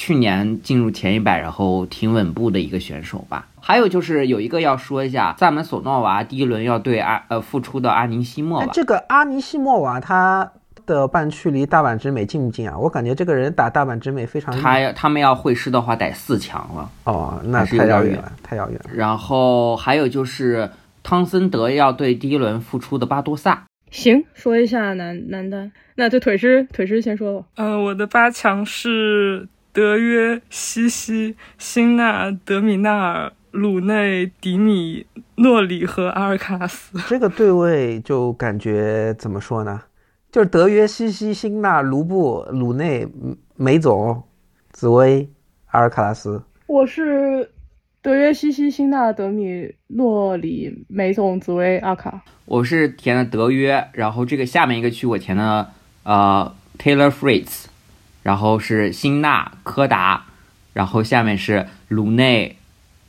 [0.00, 3.46] 去年进入前一百，然后挺稳步的一个选手吧。
[3.60, 10.50] 还有就是有一个要说一下，萨门索诺娃第一轮要对阿呃复出的阿尼西莫这个阿尼西莫娃他
[10.86, 12.78] 的半区离大阪直美近不近啊？
[12.78, 16.90] 我感觉这个人打大阪直美非常他要他们要会师的话得四强了。
[17.04, 18.90] 哦，那是有点远太遥远了，太遥远了。
[18.94, 20.70] 然后还有就是
[21.02, 23.64] 汤森德要对第一轮复出的巴多萨。
[23.90, 25.70] 行，说一下男男单。
[25.96, 27.46] 那对腿师，腿师先说吧。
[27.56, 35.06] 嗯、我的八强是德约、西西、辛纳、德米纳尔、鲁内、迪米、
[35.36, 36.98] 诺里和阿尔卡拉斯。
[37.08, 39.82] 这个对位就感觉怎么说呢？
[40.32, 43.06] 就是德约、西西、辛纳、卢布、鲁内、
[43.56, 44.22] 梅总、
[44.70, 45.28] 紫薇、
[45.66, 46.42] 阿尔卡拉斯。
[46.66, 47.50] 我是
[48.02, 52.24] 德约西西、辛纳、德米、诺里、梅总、紫薇、阿卡。
[52.44, 55.70] 我是填的德约，然后这个下面一个区我填的
[56.04, 57.66] 呃 Taylor Fritz，
[58.22, 60.24] 然后是辛纳、柯达，
[60.72, 62.56] 然后下面是鲁内、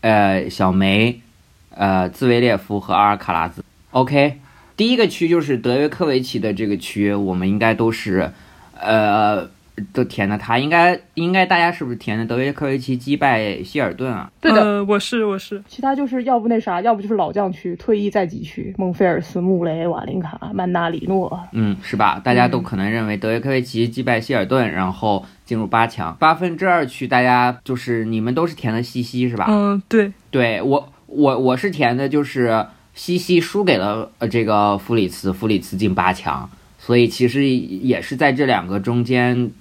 [0.02, 1.21] 呃小梅、
[1.69, 3.63] 呃兹维列夫和阿尔卡拉兹。
[3.91, 4.39] OK，
[4.78, 8.32] 第一个区就是德约科维奇的这个区，我们应该都是
[8.80, 9.50] 呃
[9.94, 14.32] 都填的他，应该应该大家是不是填的德约科维奇击败希尔顿啊？
[14.39, 21.39] 对的，呃，我是我是，其他就是要不那啥，要不就是老将区、退役在籍区，孟菲尔斯、穆雷、瓦林卡、曼纳里诺。
[21.52, 22.20] 嗯，是吧？
[22.24, 26.15] 大家都可能认为德约科维奇击败希尔顿，然后进入八强。
[26.20, 29.46] 八分之二区，大家就是你们都是填的西西是吧？
[29.50, 39.52] 嗯，对，对我我我是填的就是西西输给了呃这个弗里茨，弗里茨进八强，所以其实也是在这两个中间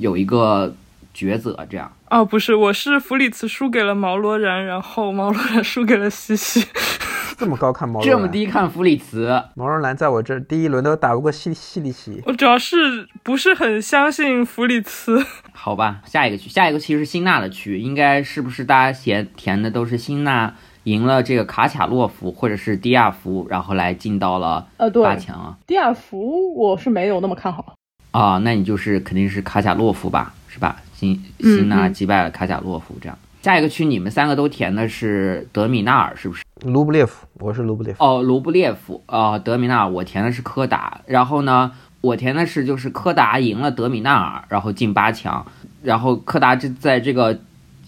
[0.00, 0.74] 有一个
[1.14, 1.90] 抉择，这样。
[2.08, 6.64] 哦，不是，我是弗里茨输给了毛罗然，然后毛罗然输给了西西。
[7.40, 12.20] 这么高看毛罗这么，低看弗里茨，毛罗兰在我这儿第一轮都打不过西西里奇。
[12.26, 15.24] 我主要是不是很相信弗里茨。
[15.52, 25.56] 好吧，下一个区，下一个区是辛纳的区，应该是不是大家填填的都是辛纳赢了这个卡卡洛夫或者是迪亚夫，然后来进到了呃，对，八强啊？
[25.66, 27.74] 迪亚夫我是没有那么看好。
[28.10, 30.76] 啊，那你就是肯定是卡贾洛夫吧，是吧？
[30.94, 33.16] 辛嗯辛纳嗯击败了卡贾洛夫，这样。
[33.42, 36.44] 下一个区你们三个都填的是德米纳尔，是不是？
[36.62, 38.04] 卢布列夫，我是卢布列夫。
[38.04, 45.46] 哦，卢布列夫，呃，德米纳尔，我填的是柯达，然后呢，我填的是就是柯达赢了德米纳尔，然后进八强，
[45.82, 47.40] 然后柯达这在这个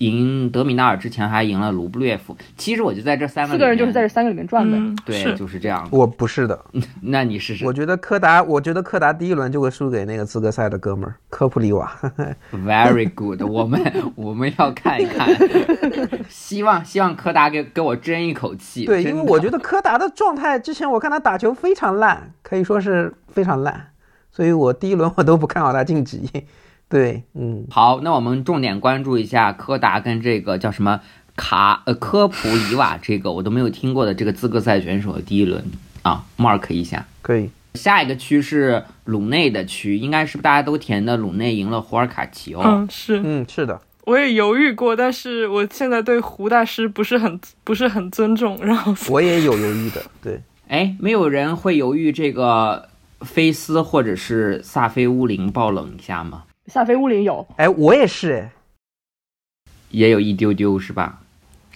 [0.03, 2.37] 赢德米纳尔之前还赢了卢布列夫。
[2.57, 4.77] 其实我就在这三个四个人就是在这这三个里面转呗。
[4.77, 5.87] 嗯，对，就是这样。
[5.91, 6.59] 我不是的，
[7.03, 11.97] 那你试试我觉得柯达，我觉得柯达第一轮就会输给那个资格赛的哥们儿科普里瓦。
[12.53, 13.81] very good，我们
[14.17, 15.29] 我们要看一看，
[16.29, 18.85] 希望希望柯达给给我争一口气。
[18.85, 23.89] 对，因为我觉得柯达的状态，之前我看他打球非常烂，可以说是非常烂，
[24.31, 26.29] 所以我第一轮我都不看好他晋级。
[26.93, 31.01] 对，嗯，好，那我们重点关注一下柯达跟这个叫什么
[31.35, 35.65] 卡呃科普伊瓦这个我都没有听过的这个资格赛选手的第一轮
[36.03, 37.07] 啊，mark 一下。
[37.23, 37.49] 可以。
[37.73, 42.61] 下一个区是鲁内的区，应该是不是大家都填的鲁内赢了胡尔卡奇哦？
[42.63, 50.03] 嗯，是，嗯，是的，我也犹豫过，但是我现在对胡大师不是很不是很尊重，然后我也有犹豫的。
[50.23, 52.91] 对，哎，没有人会犹豫这个
[53.23, 56.43] 菲斯或者是萨菲乌林爆冷一下吗？
[56.67, 58.53] 萨菲乌林有，哎，我也是，哎，
[59.91, 61.22] 也有一丢丢是吧？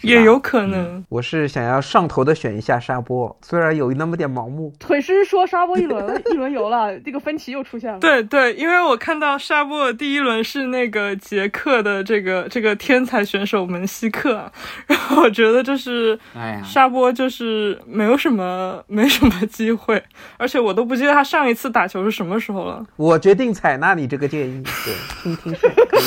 [0.06, 1.04] 也有可能。
[1.08, 4.72] 我是想要上头的选一下沙波，虽然有那么点盲目。
[4.78, 7.98] 腿师说沙波一轮 一轮游了，这个分歧又出现了。
[7.98, 14.50] 对对，因为我看到沙波的第一轮是那个捷克的这个这个天才选手门西克，
[14.86, 20.02] 然后我觉得就是哎呀，沙波就是没有什么 没什么机会，
[20.36, 22.84] 而且我都不记得他上一次打球是什么时候了。
[22.96, 26.02] 我决定采纳你这个建议，对，听听选可以。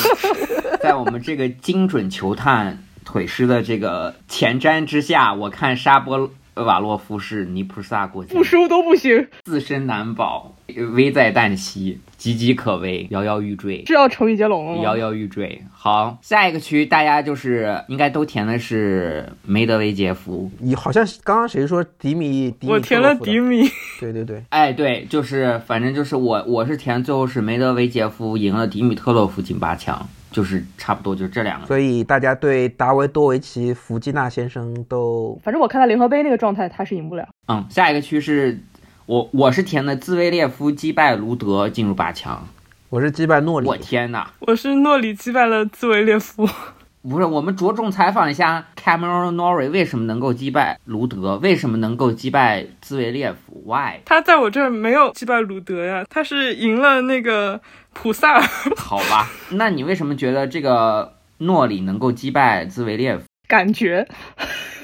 [0.82, 10.54] 在我们这个精准球探腿师的这个前瞻之下，我看沙波瓦洛夫是尼普萨过江不，输都不行，自身难保，
[10.92, 13.84] 危在旦夕，岌岌可危，摇摇欲坠。
[13.86, 14.82] 是要成语接龙了吗？
[14.82, 15.62] 摇摇欲坠。
[15.72, 20.50] 好，下一个区大家就是应该都填的是梅德韦杰夫。
[20.58, 22.50] 你好像刚刚谁说迪米？
[22.50, 23.66] 迪米我填了迪米，
[23.98, 31.66] 对对对，哎，对，就是反正就是我我是填最后是梅德韦杰夫赢了迪米特洛夫进八强，就是差不多就这两个。
[31.66, 37.28] 所以大家对达维多维奇·弗基纳先生都反正我看他联合杯那个状态，他是赢不了。
[37.48, 38.58] 嗯，下一个区是
[39.06, 42.46] 我我是填的兹维列夫击败卢德进入八强。
[42.88, 44.26] 我是击败诺里，我天呐！
[44.40, 46.48] 我是诺里击败了兹维列夫。
[47.02, 54.00] 不是，我们着重采访一下 Cameron Norrie 为什么能够击败卢德，为什么能够击败兹维列夫？Why？
[54.04, 57.58] 他在我这儿没有击败卢德呀，他是赢了那个
[57.94, 58.42] 普萨尔。
[58.76, 63.24] 好吧，那你为什么觉得这个诺里能够击败兹维列夫？
[63.48, 64.06] 感觉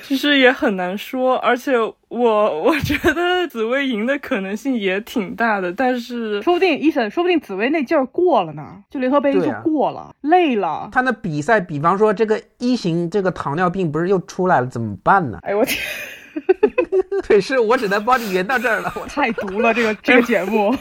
[0.06, 1.72] 其实也很难说，而且
[2.08, 10.88] 我 我觉得紫薇赢的可能性也挺大的，但是说不定伊森，说不定紫薇那劲儿过了呢，就联合杯就过了，累了。
[10.92, 15.40] 他那比赛，比方说这个一型这个糖尿病不是又出来了，怎么办呢？
[15.42, 15.82] 哎呦我天，
[17.24, 18.92] 腿是我只能帮你圆到这儿了。
[18.94, 20.72] 我太毒了这个这个节目。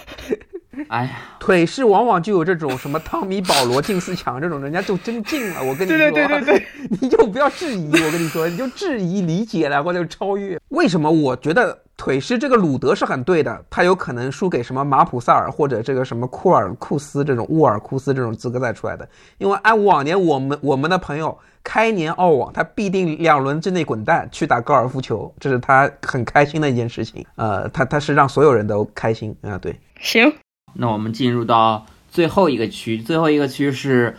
[0.87, 5.63] 哎呀，腿是往往就有这种什么汤米保罗进四强这种，人家就真进了。
[5.63, 6.65] 我跟你说，对对对对对，
[7.01, 10.59] 你就不要质疑，我跟你说，你就质疑理解了或者超越。
[10.69, 13.63] 为什么我觉得腿是这个鲁德是很对的？
[13.69, 19.07] 他有可能输给什么马普萨尔或者这个什么库尔库斯这种沃尔库斯这种资格赛出来的。
[19.37, 27.25] 因为按往年我们我们的朋友开年澳网，他必定两轮之内滚蛋去打高尔夫球，这是他很开心的一件事情。
[27.35, 29.79] 呃，他他是让所有人都开心啊、对。
[30.01, 30.31] 行，
[30.75, 34.15] 那我们进入到最后一个区，最后一个区是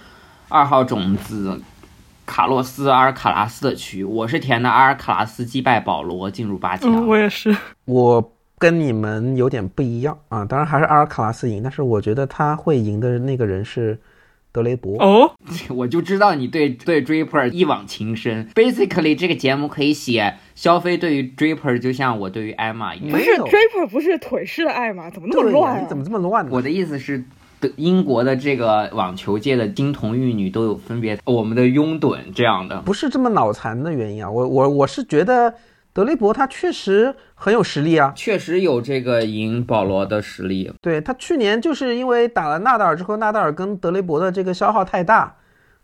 [0.49, 1.61] 二号种子
[2.25, 6.91] 卡洛斯阿尔卡拉斯的区，我是填的阿尔卡拉斯击败保罗进入八强。
[6.91, 7.57] 嗯，我也是。
[7.85, 13.99] 我跟你们有点不一样啊，当然还是阿尔卡拉斯赢，但是我觉得他会赢的那个人是
[14.57, 14.97] 德雷博。
[14.99, 15.33] 哦，
[15.69, 18.49] 我就知道你对对 Draper 一往情深。
[18.55, 23.11] Basically，这个节目可以写肖飞对于 Draper 就像我对于 Emma 一样。
[23.11, 25.11] 不是 Draper 不是腿式的爱吗？
[25.11, 25.81] 怎么那么乱啊？
[25.83, 26.51] 你怎么这么乱呢？
[26.53, 27.23] 我的意思是，
[27.61, 32.81] 德英国的这个网球界的金童玉女都有分别，我们的拥趸这样的。
[32.81, 35.55] 不是这么脑残的原因啊，我我我是觉得
[35.97, 38.13] 德雷伯他确实很有实力啊。
[38.15, 45.37] 确实有这个赢保罗的实力，对他去年就是因为打了纳达尔之后，纳达尔跟德雷伯的这个消耗太大，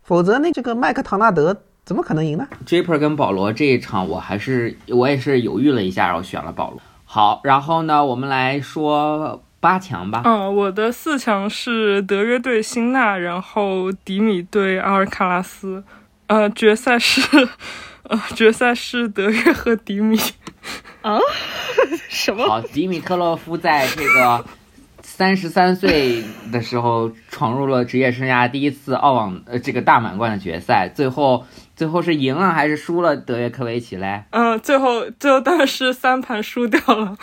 [0.03, 6.79] 否则那这个麦克唐纳德怎么可能赢呢？Draper 跟保罗这一场，我还是我也是犹豫了一下，然后选了保罗。
[7.05, 10.21] 好，然后呢，我们来说八强吧。
[10.25, 15.83] 嗯，我的四强是德约对辛纳，然后迪米对阿尔卡拉斯，
[16.27, 17.21] 呃，决赛是，
[18.03, 20.17] 呃， 决赛是德约和迪米。
[21.01, 21.19] 啊
[22.09, 22.47] 什么？
[22.47, 24.45] 好，迪米特洛夫在这个
[25.01, 31.45] 三十三岁的时候闯入了职业生涯第一次澳网呃这个大满贯的决赛，最后
[31.75, 34.23] 最后是赢了还是输了德约科维奇嘞？
[34.29, 37.17] 嗯，最后最后当然是三盘输掉了。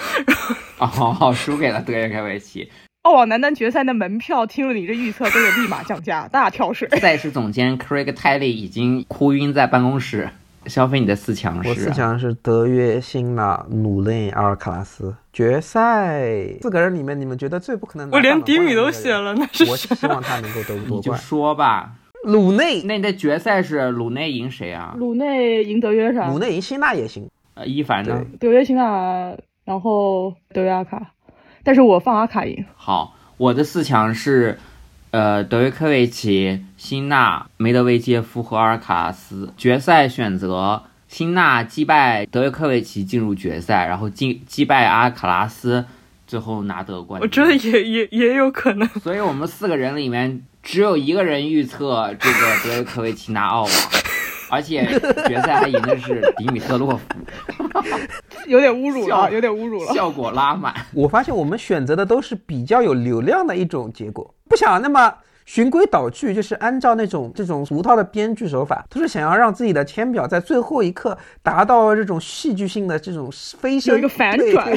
[0.78, 2.70] 哦，输给了德约科维奇。
[3.03, 6.87] 澳网男单决赛的门票，听了你这预测，都得立马降价，大跳水。
[7.01, 10.28] 赛事总监 Craig Tiley 已经哭晕在办公室。
[10.66, 11.68] 消费你的四强是？
[11.68, 15.14] 我四强是德约、辛纳、努内、阿尔卡拉斯。
[15.32, 16.22] 决赛
[16.61, 19.94] 四个人里面，你们觉得最不可能我连迪米都写了，那是我谁？
[19.96, 21.18] 希望他能够得你就夺冠。
[21.18, 21.92] 说吧。
[22.24, 24.94] 鲁内，那你的决赛是鲁内赢谁啊？
[24.98, 26.28] 鲁内赢德约是吧？
[26.28, 27.30] 鲁内赢辛纳也行。
[27.54, 28.22] 呃，伊凡呢？
[28.38, 29.34] 德约辛纳，
[29.64, 31.12] 然后德约阿卡，
[31.64, 32.62] 但是我放阿卡赢。
[32.74, 34.58] 好，我的四强是，
[35.11, 39.52] 呃，德约科维奇、辛纳、梅德韦杰夫和阿尔卡拉斯。
[39.56, 45.84] 决赛选择辛纳击败德约科维奇进入决赛，然后击击败阿尔卡拉斯，
[46.28, 47.28] 最后拿得冠军。
[47.28, 48.86] 我觉得也也也有可能。
[49.00, 53.72] 所以我们四个人里面只有一个人预测这个德约科维奇拿澳网，
[54.48, 54.86] 而且
[55.26, 57.04] 决赛还赢的是迪米特洛夫，
[58.49, 59.93] 有点侮辱了，有点侮辱了。
[59.93, 60.74] 效果拉满。
[60.95, 65.12] 我发现我们选择的都是比较有流量的一种结果，不想那么
[65.47, 74.68] 循规蹈矩，就是按照那种这种俗套的编剧手法，都是想要让自己的签表在最后一刻达到这种戏剧性的这种飞升，有一个反转，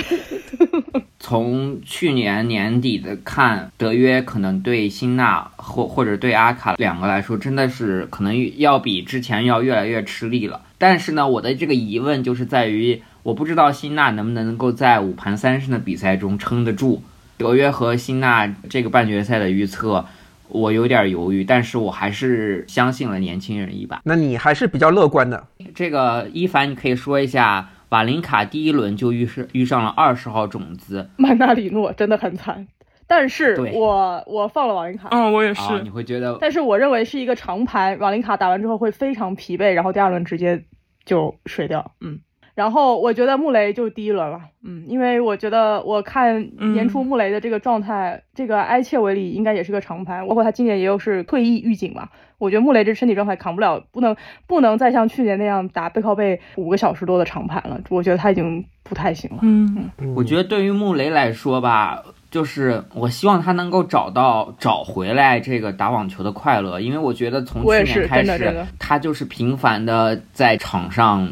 [1.19, 10.59] 从去年年底的看，德约可能对辛纳或或者对阿卡两个来说，真的是可能要比之前要越来越吃力了。
[10.83, 17.01] 但是呢，我的这个疑问就是在于，我不知道辛纳能不能够在五盘三胜的比赛中撑得住。
[17.37, 20.05] 德约和辛纳这个半决赛的预测，
[20.49, 24.01] 我有点犹豫，但是我还是相信了年轻人一把。
[24.03, 25.47] 那你还是比较乐观的。
[25.73, 32.67] 这个伊凡，你可以说一下，瓦林卡第一轮就遇上遇上了二十号种子，曼纳里诺真的很惨，
[33.15, 35.07] 但是我我放了瓦林卡。
[35.11, 35.61] 嗯，我也是。
[35.61, 40.63] 啊，你会觉得但是我认为是一个长盘，瓦林卡打完之后会非常疲惫，然后第二轮直接
[41.05, 41.91] 就水掉。
[42.01, 42.19] 嗯，
[42.55, 44.41] 然后我觉得穆雷就第一轮了。
[44.63, 52.09] 嗯，因为我觉得我看年初穆雷的这个状态，这个埃切维里应该也是个长盘，包括他今年也有是退役预警嘛。
[52.39, 54.13] 我觉得穆雷这身体状态扛不了，不能
[54.47, 57.79] 不能再像去年那样打背靠背五个小时多的长盘了。
[57.89, 59.37] 我觉得他已经不太行了。
[59.43, 62.03] 嗯，嗯我觉得对于穆雷来说吧，
[62.33, 71.31] 就是我希望他能够找到找回来这个打网球的快乐，因为我觉得从去年开始他就是频繁的在场上。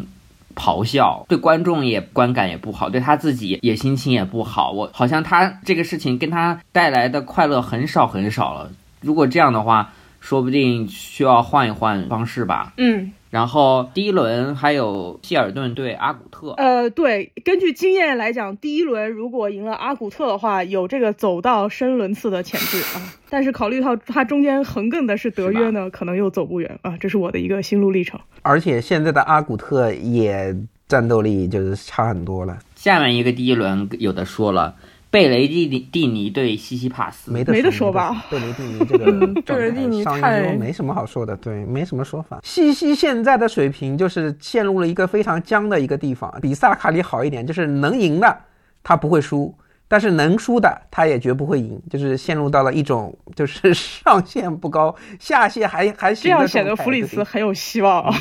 [0.53, 4.73] 咆哮，对观众也观感也不好，对他自己也心情也不好。
[4.73, 8.69] 我好像他这个事情跟他带来的快乐很少很少了。
[8.99, 12.73] 如果这样的话，说不定需要换一换方式吧。
[12.75, 23.01] 嗯，然后第一轮还有希尔顿对阿古特，呃，对，根据经验来讲，第一轮如果赢了阿古特的话，有这个走到深轮次的潜质啊。
[23.31, 26.97] 但是考虑到他中间横亘的是德约呢，可能又走不远啊。
[26.99, 28.19] 这是我的一个心路历程。
[28.41, 30.53] 而且现在的阿古特也
[30.89, 34.75] 战斗力就是差很多了，下面一个第一轮有的说了，
[35.11, 39.11] 贝雷蒂尼蒂尼对西西帕斯，没得没得说说吧贝雷蒂尼这个
[39.45, 42.39] 贝雷蒂尼态上一太周没什么好说的，对，没什么说法。
[42.43, 48.35] 西西现在的水平就是陷入了一个非常僵的一个地方，比萨拉卡里好一点，就是能赢的
[48.81, 49.53] 他不会输。
[49.89, 58.15] 但是能输的他也绝不会赢，就是陷入到了一种 就是上限不高，下限还还行的这样显得弗里对茨很有希望啊。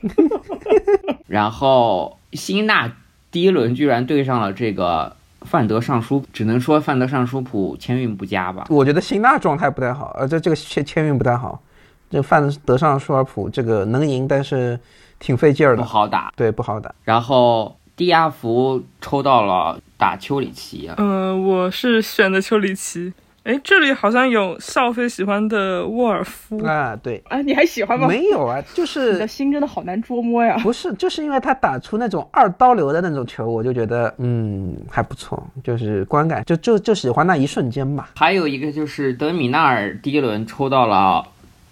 [1.28, 2.96] 然后辛纳
[3.30, 5.14] 第一轮居然对上了这个
[5.46, 8.66] 范德尚书，只能说范德尚书普签运不佳吧。
[8.68, 11.62] 我觉得辛纳状态不太好，呃，这这个签签运不太好。
[12.10, 14.78] 这范德尚舒尔普这个能赢，但是
[15.18, 16.94] 挺费劲儿的不，好打，对，不好打。
[17.04, 23.12] 然后蒂亚福抽到了打丘里奇，嗯，我是选的丘里奇。
[23.46, 28.08] 哎，这里好像有少飞喜欢的沃尔夫啊，对啊，你还喜欢吗？
[28.08, 30.58] 没有啊，就是你的心真的好难捉摸呀。
[30.64, 38.10] 不是，就是因为他打出那种二刀流的那种球，我就觉得嗯还不错，就是观感就就就喜欢那一瞬间吧。
[38.16, 41.24] 还有一个就是德米纳尔第一轮抽到了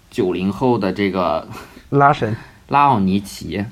[0.09, 1.45] 九零后的这个
[1.89, 2.33] 拉神
[2.69, 3.65] 拉奥尼奇。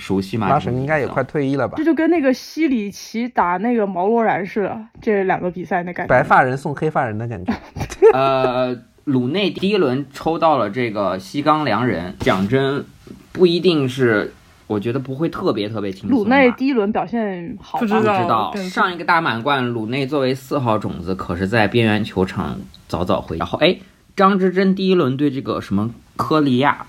[0.00, 0.48] 熟悉吗？
[0.48, 1.74] 拉神应该也快退役了吧？
[1.76, 6.08] 这就跟那个西里奇打那个毛罗然似的，这两个比赛那感觉。
[6.08, 7.52] 白发人送黑发人的感觉。
[8.12, 12.84] 呃，鲁内第一轮抽到了这个西冈良人，讲真，
[13.32, 14.32] 不一定是，
[14.66, 16.18] 我觉得不会特别特别轻松。
[16.18, 18.54] 鲁内第一轮表现好，不知道。
[18.56, 23.36] 上一个大满贯，鲁内作为四号种子，可是在边缘球场早早回。
[23.36, 23.76] 然后，哎，
[24.16, 26.86] 张之臻第一轮对这个什么科利亚，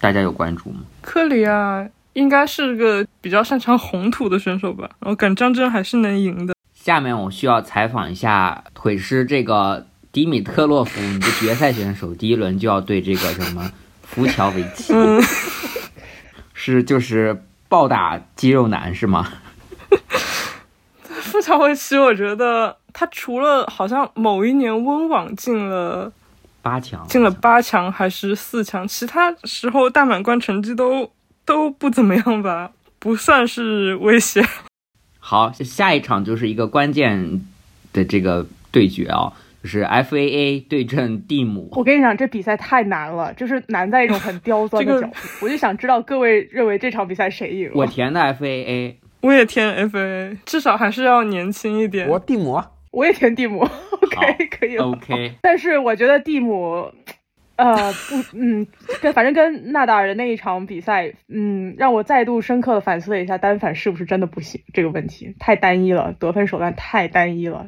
[0.00, 0.80] 大家有关注吗？
[1.02, 1.88] 科利亚。
[2.18, 6.52] 应该是个比较擅长红土的选手吧，我感觉张真还是能赢的。
[6.74, 13.70] 下面我需要采访一下腿师这个迪米特洛夫，你的决赛选手第一轮就要对这个什么
[14.02, 14.92] 福乔维奇，
[16.52, 19.28] 是就是暴打肌肉男是吗？
[21.06, 26.12] 福乔维奇，我觉得他除了好像某一年温网进了
[26.62, 31.12] 八强，进了八强还是四强，其他时候大满贯成绩都。
[31.48, 32.70] 都不怎么样吧，
[33.00, 34.42] 不算是威胁。
[35.18, 37.40] 好，下一场就是一个关键
[37.92, 39.32] 的这个对决啊，
[39.62, 41.68] 就是 F A A 对阵蒂姆。
[41.72, 45.14] 我跟你讲，这比赛太难了，就是难在一种很刁钻的角度。
[45.40, 47.70] 我就想知道各位认为这场比赛谁赢？
[47.74, 52.08] 我填的 F A A，我也填 F A A，至少还是要年轻一点。
[52.08, 53.60] 我蒂姆，我也填蒂姆。
[54.00, 54.84] OK，可以了。
[54.84, 56.92] OK，但是我觉得蒂姆。
[57.58, 58.64] 呃不，嗯，
[59.02, 67.66] 跟反正跟纳达尔的那一场比赛，嗯，让我再度深刻的反思了一下单反是不是真的不行这个问题，太单一了，得分手段太单一了。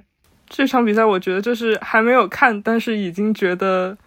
[0.49, 3.99] 这场比赛我觉得就是还没有看，但是已经觉得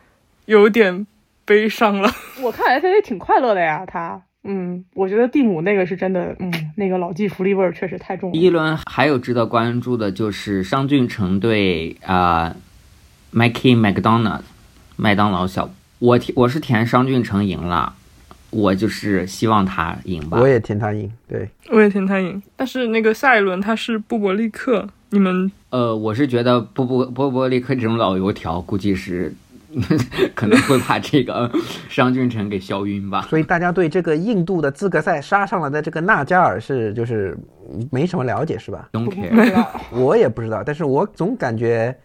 [0.46, 1.06] 有点
[1.44, 2.10] 悲伤了。
[2.42, 8.34] 我看 F A 挺快乐的呀，他，嗯，我觉得蒂姆那个是真的，嗯，那个老骥伏枥味儿确实太重了。
[8.34, 12.56] 第一轮还有值得关注的就是商俊成对啊
[13.34, 14.44] ，Mikey McDonald。
[14.96, 15.70] 麦当劳小，
[16.00, 17.94] 我填我是填商俊成赢了，
[18.52, 20.38] 我就是希望他赢吧。
[20.40, 22.42] 我也填他赢，对，我也填他赢。
[22.56, 29.34] 但是那个下一轮他是布伯利克，你们呃，我是觉得布布波伯利克这种老油条，估计是
[30.36, 31.52] 可能会把这个
[31.90, 33.24] 商俊成给笑晕吧。
[33.24, 37.36] 所以大家对这个印度的资格赛杀上来的这个纳加尔是就是
[37.90, 41.98] 没什么了解是吧？Don't care，我也不知道，但是我总感觉。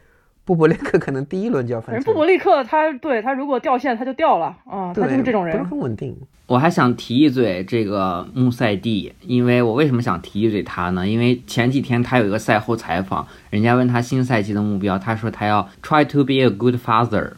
[0.49, 2.03] 布伯利克 可能第一轮就要翻。
[2.05, 6.17] 布伯利克他对他如果掉线他就掉了啊，他就是这种人，不是很稳定。
[6.47, 11.07] 我还想提一嘴这个穆塞蒂，因为我为什么想提一嘴他呢？
[11.07, 17.33] 因为前几天他有一个赛后采访，人家问他新赛季的目标，他说他要 try to be a good father，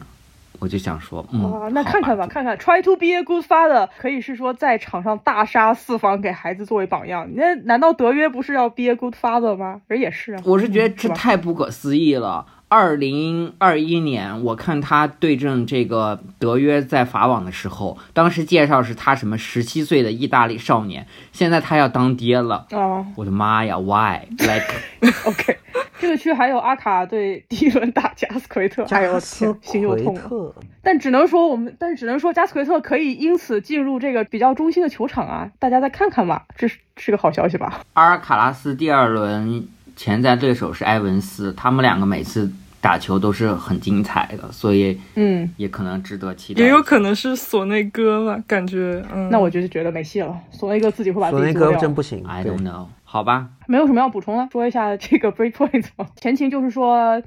[0.59, 7.27] 我就想说，嗯，那看看吧，看看 try to be a good father 可以是说在场上大杀四方，给孩子作为榜样。
[7.35, 9.81] 那难道德约不是要 be a good father 吗？
[9.87, 10.41] 人也是啊。
[10.45, 12.45] 我是觉得这太不可思议了。
[12.71, 22.65] 二零二一年，我看他对阵这个德约在法网的时候，当时介绍是他什么十七岁的意大利少年，现在他要当爹了。
[22.71, 25.57] 哦，我的妈呀！Why？Like？OK，
[25.99, 30.55] 这个区还有阿卡对第一轮打加斯奎特，加斯心又痛了。
[30.81, 37.81] 但只能说我们，但只能说加斯奎特可以因此进入这个比较中心的球场啊，大家再看看吧，这是是个好消息吧？
[37.95, 39.67] 阿尔卡拉斯第二轮
[39.97, 42.49] 潜在对手是埃文斯，他们两个每次。
[42.81, 46.63] 打球都是很精彩的，所以嗯，也可能值得期待。
[46.63, 50.35] 也有可能是索内哥吧，感觉嗯，那我就是觉得没戏了。
[50.51, 52.87] 索内哥自己会把自己索内哥真不行，I don't know。
[53.03, 57.21] 好吧，没有什么要补充了，说一下这个 breakpoint 前情就是说。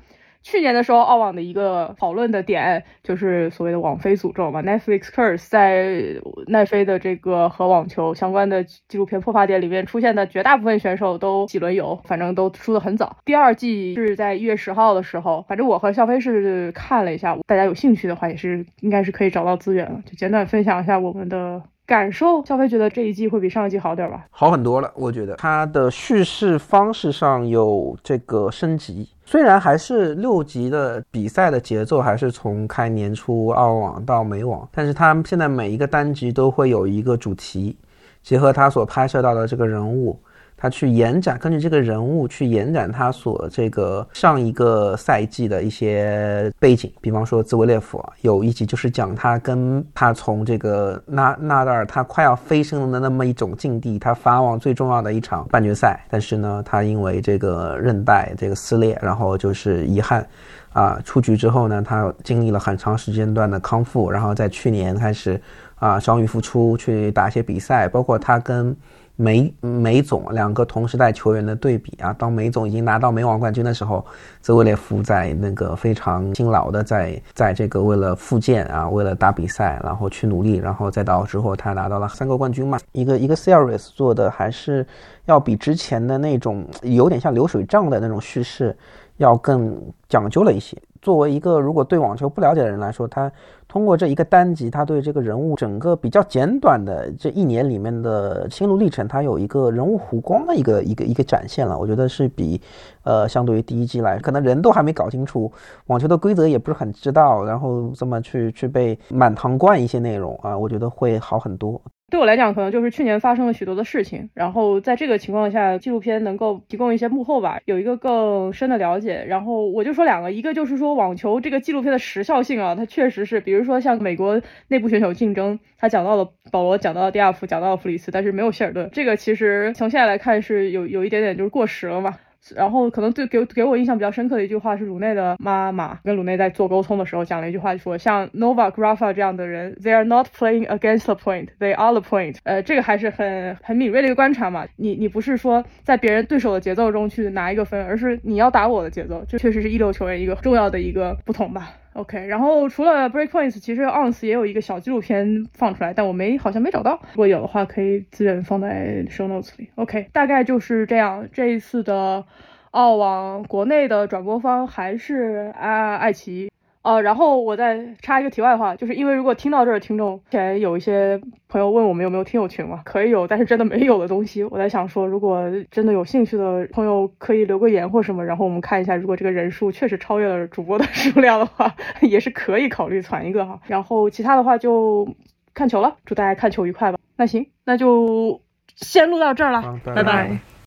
[0.45, 13.16] 去年的时候，澳网的一个讨论的点就是所谓的网飞诅咒嘛，Netflix curse，在奈飞的这个和网球相关的纪录片《破发点》里面出现的绝大部分选手都几轮游，反正都输的很早。
[13.24, 21.62] 第二季是在一月十号的时候，反正我和肖飞是看了一下，大家有兴趣的话也是应该是可以找到资源了，就简短分享一下我们的。
[21.87, 24.24] 感受，肖飞觉得这一季会比上一季好点吧？
[24.30, 29.09] 好很多了，我觉得它的叙事方式上有这个升级。
[29.26, 37.76] 虽然还是六级的比赛的节奏，还是从开年初澳网到美网，但是它现在每一个单集都会有一个主题，
[38.22, 40.18] 结合它所拍摄到的这个人物，
[40.64, 60.26] 他去延展，根据这个人物去延展他所这个上一个赛季的一些背景，比方说兹维列夫有一集就是讲他跟他从这个纳纳达尔他快要飞升的那么一种境地，他法网最重要的一场半决赛，但是呢，他因为这个韧带这个撕裂，然后就是遗憾。
[60.72, 65.40] 啊，出局之后呢，他经历了很长时间段的康复，然后在去年开始
[65.76, 68.74] 啊，伤愈复出去打一些比赛，包括他跟
[69.16, 74.04] 梅梅总两个同时代球员的对比啊，当梅总已经拿到美网冠军的时候，
[74.40, 84.86] 泽维列夫在那个非常辛劳的在在这个为了复健啊，为了打比赛，然后去努力，然后再到之后他拿到了三个冠军嘛，一个一个 series 做的还是
[85.26, 88.76] 要比之前的那种有点像流水账的那种叙事。
[89.18, 90.76] 要更讲究了一些。
[91.00, 93.30] 作为一个如果对网球不了解的人来说，他
[93.74, 101.76] 通过这一个单集，他对这个人物整个比较简短的这一年里面的心路历程，他有一个人物弧光的一个一个一个展现了。
[101.76, 102.60] 我觉得是比，
[103.02, 105.50] 呃，相对于第一季来，可能人都还没搞清楚
[105.88, 111.82] 网球的规则，也不是很知道，然后这么去去被满堂灌一些内容啊，我觉得会好很多。
[112.14, 119.24] 对我来讲，可能就是去年发生了许多的事情，然后在这个情况下，纪录片能够提供一些幕后吧，有一个更深的了解。
[119.26, 132.14] 然后我就说两个，一个就是说网球这个纪录片的时效性啊，它确实是，比如说像美国内部选手竞争，他讲到了保罗，讲到了迪亚夫，讲到了弗里斯，但是没有希尔顿，这个其实从现在来看是有有一点点就是过时了嘛。
[132.55, 142.36] 然后可能对给给我印象比较深刻的一句话是鲁内的妈妈跟鲁内在做沟通的时候讲了一句话，就说像 Novak Rafa 这样的人，they are not playing against the point，they are the point。
[142.45, 144.66] 呃，这个还是很很敏锐的一个观察嘛。
[144.76, 151.70] 你你不是说在别人对手的节奏中去拿一个分，而是你要打我的节奏，这确实是一流球员一个重要的一个不同吧。
[151.95, 156.99] OK，然后除了 Breakpoints，其实 ONS 也有一个小纪录片放出来，但我没好像没找到。
[157.12, 159.70] 如果有的话，可以资源放在 Show Notes 里。
[159.76, 161.28] OK，大概就是这样。
[161.32, 162.24] 这一次的
[162.72, 166.51] 澳网国内的转播方还是啊爱奇艺。
[166.85, 171.18] 呃，然后我再插一个题外话，就是因为如果听到这儿听众前有一些
[171.49, 183.59] 朋友问我们有没有听友群嘛，可以有，但是真的没有的东西，我在想说，如果真的有兴趣的朋友可以留个言或什么，然后我们看一下，如果这个人数确实超越了主播的 数量的话，也是可以考虑攒一个哈。
[183.66, 185.09] 然后其他的话就
[185.55, 186.99] 看球了，祝大家看球愉快吧。
[187.16, 188.43] 那行，那就
[188.76, 190.53] 先录到这儿了，拜拜。